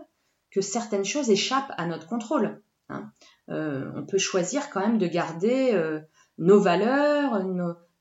que 0.50 0.60
certaines 0.60 1.04
choses 1.04 1.30
échappent 1.30 1.72
à 1.76 1.86
notre 1.86 2.06
contrôle. 2.06 2.60
Hein. 2.88 3.10
Euh, 3.48 3.90
on 3.96 4.04
peut 4.04 4.18
choisir 4.18 4.68
quand 4.70 4.80
même 4.80 4.98
de 4.98 5.06
garder 5.06 5.70
euh, 5.72 6.00
nos 6.38 6.60
valeurs, 6.60 7.42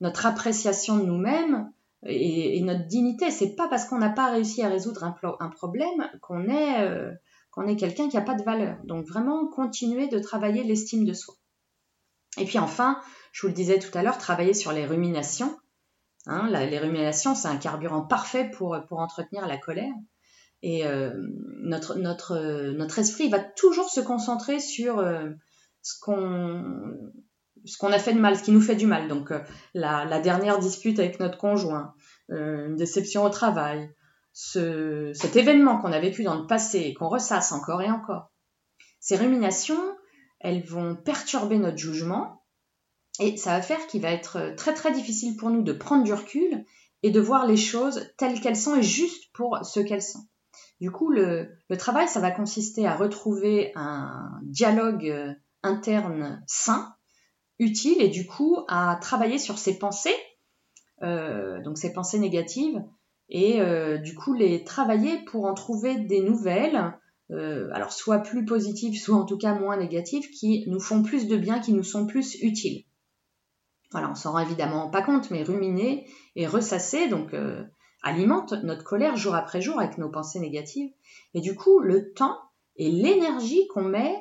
notre 0.01 0.25
appréciation 0.25 0.97
de 0.97 1.03
nous-mêmes 1.05 1.71
et, 2.05 2.61
notre 2.61 2.85
dignité. 2.85 3.31
C'est 3.31 3.55
pas 3.55 3.67
parce 3.67 3.85
qu'on 3.85 3.97
n'a 3.97 4.09
pas 4.09 4.31
réussi 4.31 4.63
à 4.63 4.69
résoudre 4.69 5.03
un, 5.03 5.49
problème 5.49 6.09
qu'on 6.21 6.47
est, 6.47 6.81
euh, 6.81 7.11
qu'on 7.51 7.67
est 7.67 7.75
quelqu'un 7.75 8.09
qui 8.09 8.15
n'a 8.15 8.21
pas 8.21 8.35
de 8.35 8.43
valeur. 8.43 8.77
Donc 8.85 9.05
vraiment 9.05 9.47
continuer 9.47 10.07
de 10.07 10.19
travailler 10.19 10.63
l'estime 10.63 11.05
de 11.05 11.13
soi. 11.13 11.35
Et 12.37 12.45
puis 12.45 12.59
enfin, 12.59 12.99
je 13.31 13.41
vous 13.41 13.47
le 13.47 13.53
disais 13.53 13.79
tout 13.79 13.95
à 13.97 14.03
l'heure, 14.03 14.17
travailler 14.17 14.53
sur 14.53 14.71
les 14.71 14.85
ruminations. 14.85 15.57
Hein, 16.25 16.49
les 16.49 16.79
ruminations, 16.79 17.33
c'est 17.33 17.47
un 17.47 17.57
carburant 17.57 18.01
parfait 18.01 18.49
pour, 18.49 18.77
entretenir 18.91 19.47
la 19.47 19.57
colère. 19.57 19.93
Et 20.61 20.85
euh, 20.85 21.13
notre, 21.61 21.95
notre, 21.97 22.99
esprit 22.99 23.29
va 23.29 23.39
toujours 23.39 23.89
se 23.89 24.01
concentrer 24.01 24.59
sur 24.59 24.99
euh, 24.99 25.29
ce 25.81 25.97
qu'on 26.01 27.11
ce 27.65 27.77
qu'on 27.77 27.91
a 27.91 27.99
fait 27.99 28.13
de 28.13 28.19
mal, 28.19 28.37
ce 28.37 28.43
qui 28.43 28.51
nous 28.51 28.61
fait 28.61 28.75
du 28.75 28.87
mal. 28.87 29.07
Donc 29.07 29.31
euh, 29.31 29.39
la, 29.73 30.19
dernière 30.19 30.59
dispute 30.59 30.99
avec 30.99 31.19
notre 31.19 31.37
conjoint, 31.37 31.93
euh, 32.31 32.67
une 32.67 32.75
déception 32.75 33.23
au 33.23 33.29
travail, 33.29 33.89
cet 34.33 35.35
événement 35.35 35.79
qu'on 35.79 35.91
a 35.91 35.99
vécu 35.99 36.23
dans 36.23 36.39
le 36.39 36.47
passé 36.47 36.79
et 36.79 36.93
qu'on 36.93 37.09
ressasse 37.09 37.51
encore 37.51 37.81
et 37.81 37.91
encore. 37.91 38.31
Ces 38.99 39.17
ruminations, 39.17 39.81
elles 40.39 40.63
vont 40.63 40.95
perturber 40.95 41.57
notre 41.57 41.77
jugement 41.77 42.43
et 43.19 43.35
ça 43.37 43.51
va 43.51 43.61
faire 43.61 43.85
qu'il 43.87 44.01
va 44.01 44.11
être 44.11 44.53
très 44.55 44.73
très 44.73 44.91
difficile 44.91 45.35
pour 45.35 45.49
nous 45.49 45.63
de 45.63 45.73
prendre 45.73 46.03
du 46.03 46.13
recul 46.13 46.63
et 47.03 47.11
de 47.11 47.19
voir 47.19 47.45
les 47.45 47.57
choses 47.57 48.09
telles 48.17 48.39
qu'elles 48.39 48.55
sont 48.55 48.75
et 48.75 48.83
juste 48.83 49.31
pour 49.33 49.59
ce 49.63 49.79
qu'elles 49.79 50.01
sont. 50.01 50.27
Du 50.79 50.91
coup, 50.91 51.09
le, 51.09 51.49
travail, 51.77 52.07
ça 52.07 52.21
va 52.21 52.31
consister 52.31 52.87
à 52.87 52.95
retrouver 52.95 53.73
un 53.75 54.31
dialogue 54.43 55.07
euh, 55.07 55.33
interne 55.61 56.41
sain 56.47 56.95
utile 57.59 58.01
et 58.01 58.07
du 58.07 58.25
coup 58.25 58.57
à 58.67 58.97
travailler 59.01 59.37
sur 59.37 59.57
ses 59.57 59.77
pensées, 59.77 60.15
euh, 61.03 61.61
donc 61.61 61.77
ses 61.77 61.93
pensées 61.93 62.19
négatives, 62.19 62.83
et 63.29 63.61
euh, 63.61 63.97
du 63.97 64.15
coup 64.15 64.33
les 64.33 64.63
travailler 64.63 65.19
pour 65.25 65.45
en 65.45 65.53
trouver 65.53 65.97
des 65.97 66.21
nouvelles, 66.21 66.93
euh, 67.31 67.69
alors 67.73 67.91
soit 67.91 68.19
plus 68.19 68.45
positives, 68.45 68.99
soit 68.99 69.17
en 69.17 69.25
tout 69.25 69.37
cas 69.37 69.53
moins 69.53 69.77
négatives, 69.77 70.29
qui 70.31 70.65
nous 70.67 70.79
font 70.79 71.03
plus 71.03 71.27
de 71.27 71.37
bien, 71.37 71.59
qui 71.59 71.73
nous 71.73 71.83
sont 71.83 72.07
plus 72.07 72.35
utiles. 72.41 72.85
Voilà, 73.91 74.09
on 74.09 74.15
s'en 74.15 74.31
rend 74.31 74.39
évidemment 74.39 74.89
pas 74.89 75.01
compte, 75.01 75.29
mais 75.31 75.43
ruminer 75.43 76.07
et 76.35 76.47
ressasser, 76.47 77.07
donc 77.07 77.33
alimente 78.03 78.53
notre 78.63 78.83
colère 78.83 79.15
jour 79.15 79.33
après 79.33 79.61
jour 79.61 79.79
avec 79.79 79.97
nos 79.97 80.09
pensées 80.09 80.39
négatives. 80.39 80.91
Et 81.33 81.41
du 81.41 81.55
coup, 81.55 81.79
le 81.79 82.13
temps 82.13 82.37
et 82.75 82.91
l'énergie 82.91 83.67
qu'on 83.67 83.83
met 83.83 84.15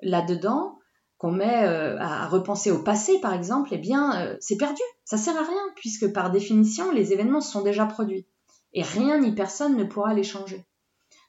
là-dedans 0.00 0.78
qu'on 1.18 1.32
met 1.32 1.64
euh, 1.64 1.98
à 1.98 2.26
repenser 2.26 2.70
au 2.70 2.82
passé, 2.82 3.18
par 3.20 3.32
exemple, 3.32 3.70
eh 3.72 3.78
bien, 3.78 4.20
euh, 4.20 4.36
c'est 4.40 4.56
perdu. 4.56 4.82
Ça 5.04 5.16
sert 5.16 5.36
à 5.36 5.44
rien, 5.44 5.62
puisque 5.76 6.12
par 6.12 6.30
définition, 6.30 6.90
les 6.90 7.12
événements 7.12 7.40
sont 7.40 7.62
déjà 7.62 7.86
produits. 7.86 8.26
Et 8.72 8.82
rien 8.82 9.18
ni 9.18 9.34
personne 9.34 9.76
ne 9.76 9.84
pourra 9.84 10.14
les 10.14 10.24
changer. 10.24 10.64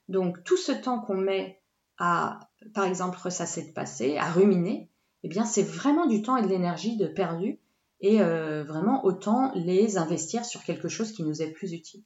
Donc, 0.07 0.43
tout 0.43 0.57
ce 0.57 0.71
temps 0.71 0.99
qu'on 0.99 1.17
met 1.17 1.61
à, 1.97 2.39
par 2.73 2.85
exemple, 2.85 3.19
ressasser 3.21 3.65
le 3.67 3.73
passé, 3.73 4.17
à 4.17 4.29
ruminer, 4.31 4.89
eh 5.23 5.27
bien, 5.27 5.45
c'est 5.45 5.63
vraiment 5.63 6.07
du 6.07 6.21
temps 6.21 6.37
et 6.37 6.41
de 6.41 6.47
l'énergie 6.47 6.97
de 6.97 7.07
perdu. 7.07 7.59
Et 8.01 8.21
euh, 8.21 8.63
vraiment, 8.63 9.05
autant 9.05 9.51
les 9.55 9.97
investir 9.97 10.43
sur 10.45 10.63
quelque 10.63 10.89
chose 10.89 11.11
qui 11.11 11.23
nous 11.23 11.41
est 11.41 11.51
plus 11.51 11.73
utile. 11.73 12.03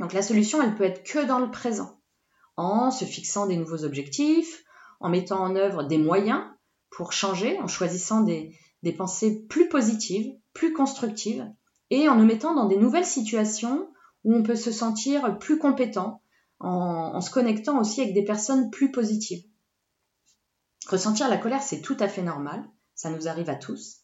Donc, 0.00 0.12
la 0.12 0.22
solution, 0.22 0.62
elle 0.62 0.74
peut 0.74 0.84
être 0.84 1.04
que 1.04 1.24
dans 1.24 1.38
le 1.38 1.50
présent, 1.50 2.00
en 2.56 2.90
se 2.90 3.04
fixant 3.04 3.46
des 3.46 3.56
nouveaux 3.56 3.84
objectifs, 3.84 4.63
en 5.04 5.10
mettant 5.10 5.42
en 5.42 5.54
œuvre 5.54 5.84
des 5.84 5.98
moyens 5.98 6.42
pour 6.88 7.12
changer, 7.12 7.60
en 7.60 7.66
choisissant 7.66 8.22
des, 8.22 8.58
pensées 8.96 9.44
plus 9.50 9.68
positives, 9.68 10.34
plus 10.54 10.72
constructives, 10.72 11.46
et 11.90 12.08
en 12.08 12.16
nous 12.16 12.24
mettant 12.24 12.54
dans 12.54 12.64
des 12.64 12.78
nouvelles 12.78 13.04
situations 13.04 13.92
où 14.24 14.34
on 14.34 14.42
peut 14.42 14.56
se 14.56 14.72
sentir 14.72 15.38
plus 15.38 15.58
compétent, 15.58 16.22
en, 16.58 17.20
se 17.20 17.30
connectant 17.30 17.78
aussi 17.78 18.00
avec 18.00 18.14
des 18.14 18.24
personnes 18.24 18.70
plus 18.70 18.90
positives. 18.90 19.44
Ressentir 20.88 21.28
la 21.28 21.36
colère, 21.36 21.62
c'est 21.62 21.82
tout 21.82 21.98
à 22.00 22.08
fait 22.08 22.22
normal, 22.22 22.64
ça 22.94 23.10
nous 23.10 23.28
arrive 23.28 23.50
à 23.50 23.56
tous, 23.56 23.98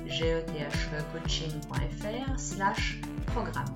gethecoaching.fr 0.07 2.39
slash 2.39 3.01
programme. 3.27 3.75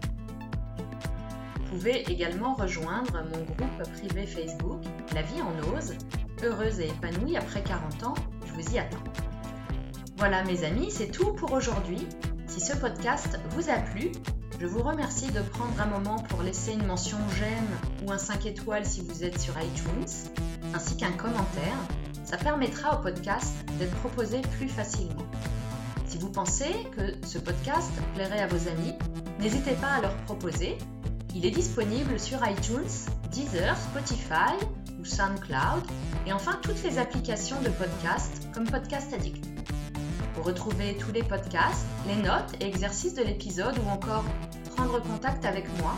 Vous 1.58 1.64
pouvez 1.78 2.10
également 2.10 2.54
rejoindre 2.54 3.26
mon 3.26 3.44
groupe 3.44 3.84
privé 3.98 4.26
Facebook 4.26 4.82
La 5.14 5.22
vie 5.22 5.42
en 5.42 5.52
ose, 5.76 5.96
heureuse 6.44 6.80
et 6.80 6.88
épanouie 6.88 7.36
après 7.36 7.62
40 7.62 8.04
ans, 8.04 8.16
je 8.46 8.54
vous 8.54 8.74
y 8.74 8.80
attends. 8.80 9.04
Voilà 10.16 10.46
mes 10.46 10.64
amis, 10.64 10.90
c'est 10.90 11.12
tout 11.12 11.34
pour 11.34 11.52
aujourd'hui. 11.52 12.08
Si 12.54 12.62
ce 12.62 12.78
podcast 12.78 13.40
vous 13.50 13.72
a 13.72 13.78
plu, 13.78 14.12
je 14.62 14.68
vous 14.68 14.84
remercie 14.84 15.26
de 15.32 15.40
prendre 15.40 15.74
un 15.82 15.88
moment 15.88 16.20
pour 16.30 16.44
laisser 16.44 16.74
une 16.74 16.86
mention 16.86 17.18
j'aime 17.36 18.06
ou 18.06 18.12
un 18.12 18.20
5 18.20 18.46
étoiles 18.46 18.86
si 18.86 19.02
vous 19.02 19.24
êtes 19.24 19.42
sur 19.42 19.56
iTunes, 19.60 20.30
ainsi 20.76 20.96
qu'un 20.96 21.14
commentaire. 21.14 21.76
Ça 22.24 22.38
permettra 22.38 23.00
au 23.00 23.02
podcast 23.02 23.56
d'être 23.80 23.96
proposé 23.96 24.42
plus 24.60 24.70
facilement. 24.70 25.26
Si 26.06 26.20
vous 26.20 26.30
pensez 26.30 26.72
que 26.96 27.26
ce 27.26 27.40
podcast 27.40 27.90
plairait 28.14 28.42
à 28.42 28.48
vos 28.48 28.68
amis, 28.68 28.94
n'hésitez 29.40 29.74
pas 29.74 29.90
à 29.90 30.02
leur 30.02 30.16
proposer. 30.18 30.78
Il 31.34 31.48
est 31.48 31.52
disponible 31.52 32.20
sur 32.20 32.38
iTunes, 32.48 33.10
Deezer, 33.32 33.76
Spotify 33.76 34.64
ou 35.00 35.06
SoundCloud 35.06 35.82
et 36.28 36.34
enfin 36.34 36.60
toutes 36.62 36.84
les 36.84 37.00
applications 37.00 37.60
de 37.64 37.70
podcast 37.70 38.48
comme 38.54 38.70
Podcast 38.70 39.12
Addict. 39.12 39.53
Pour 40.44 40.52
retrouver 40.52 40.98
tous 40.98 41.14
les 41.14 41.24
podcasts, 41.24 41.86
les 42.06 42.18
notes 42.18 42.54
et 42.60 42.66
exercices 42.66 43.14
de 43.14 43.24
l'épisode 43.24 43.80
ou 43.80 43.88
encore 43.88 44.26
prendre 44.76 45.02
contact 45.02 45.46
avec 45.46 45.66
moi, 45.80 45.96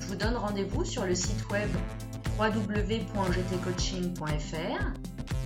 je 0.00 0.06
vous 0.06 0.14
donne 0.14 0.36
rendez-vous 0.36 0.86
sur 0.86 1.04
le 1.04 1.14
site 1.14 1.46
web 1.50 1.68
www.gtcoaching.fr. 2.38 4.84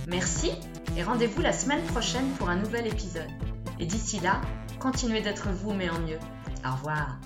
Merci 0.07 0.53
et 0.95 1.03
rendez-vous 1.03 1.41
la 1.41 1.51
semaine 1.51 1.83
prochaine 1.87 2.29
pour 2.37 2.47
un 2.47 2.55
nouvel 2.55 2.87
épisode. 2.87 3.27
Et 3.77 3.85
d'ici 3.85 4.21
là, 4.21 4.39
continuez 4.79 5.19
d'être 5.19 5.49
vous 5.49 5.73
mais 5.73 5.89
en 5.89 5.99
mieux. 5.99 6.19
Au 6.65 6.71
revoir. 6.75 7.19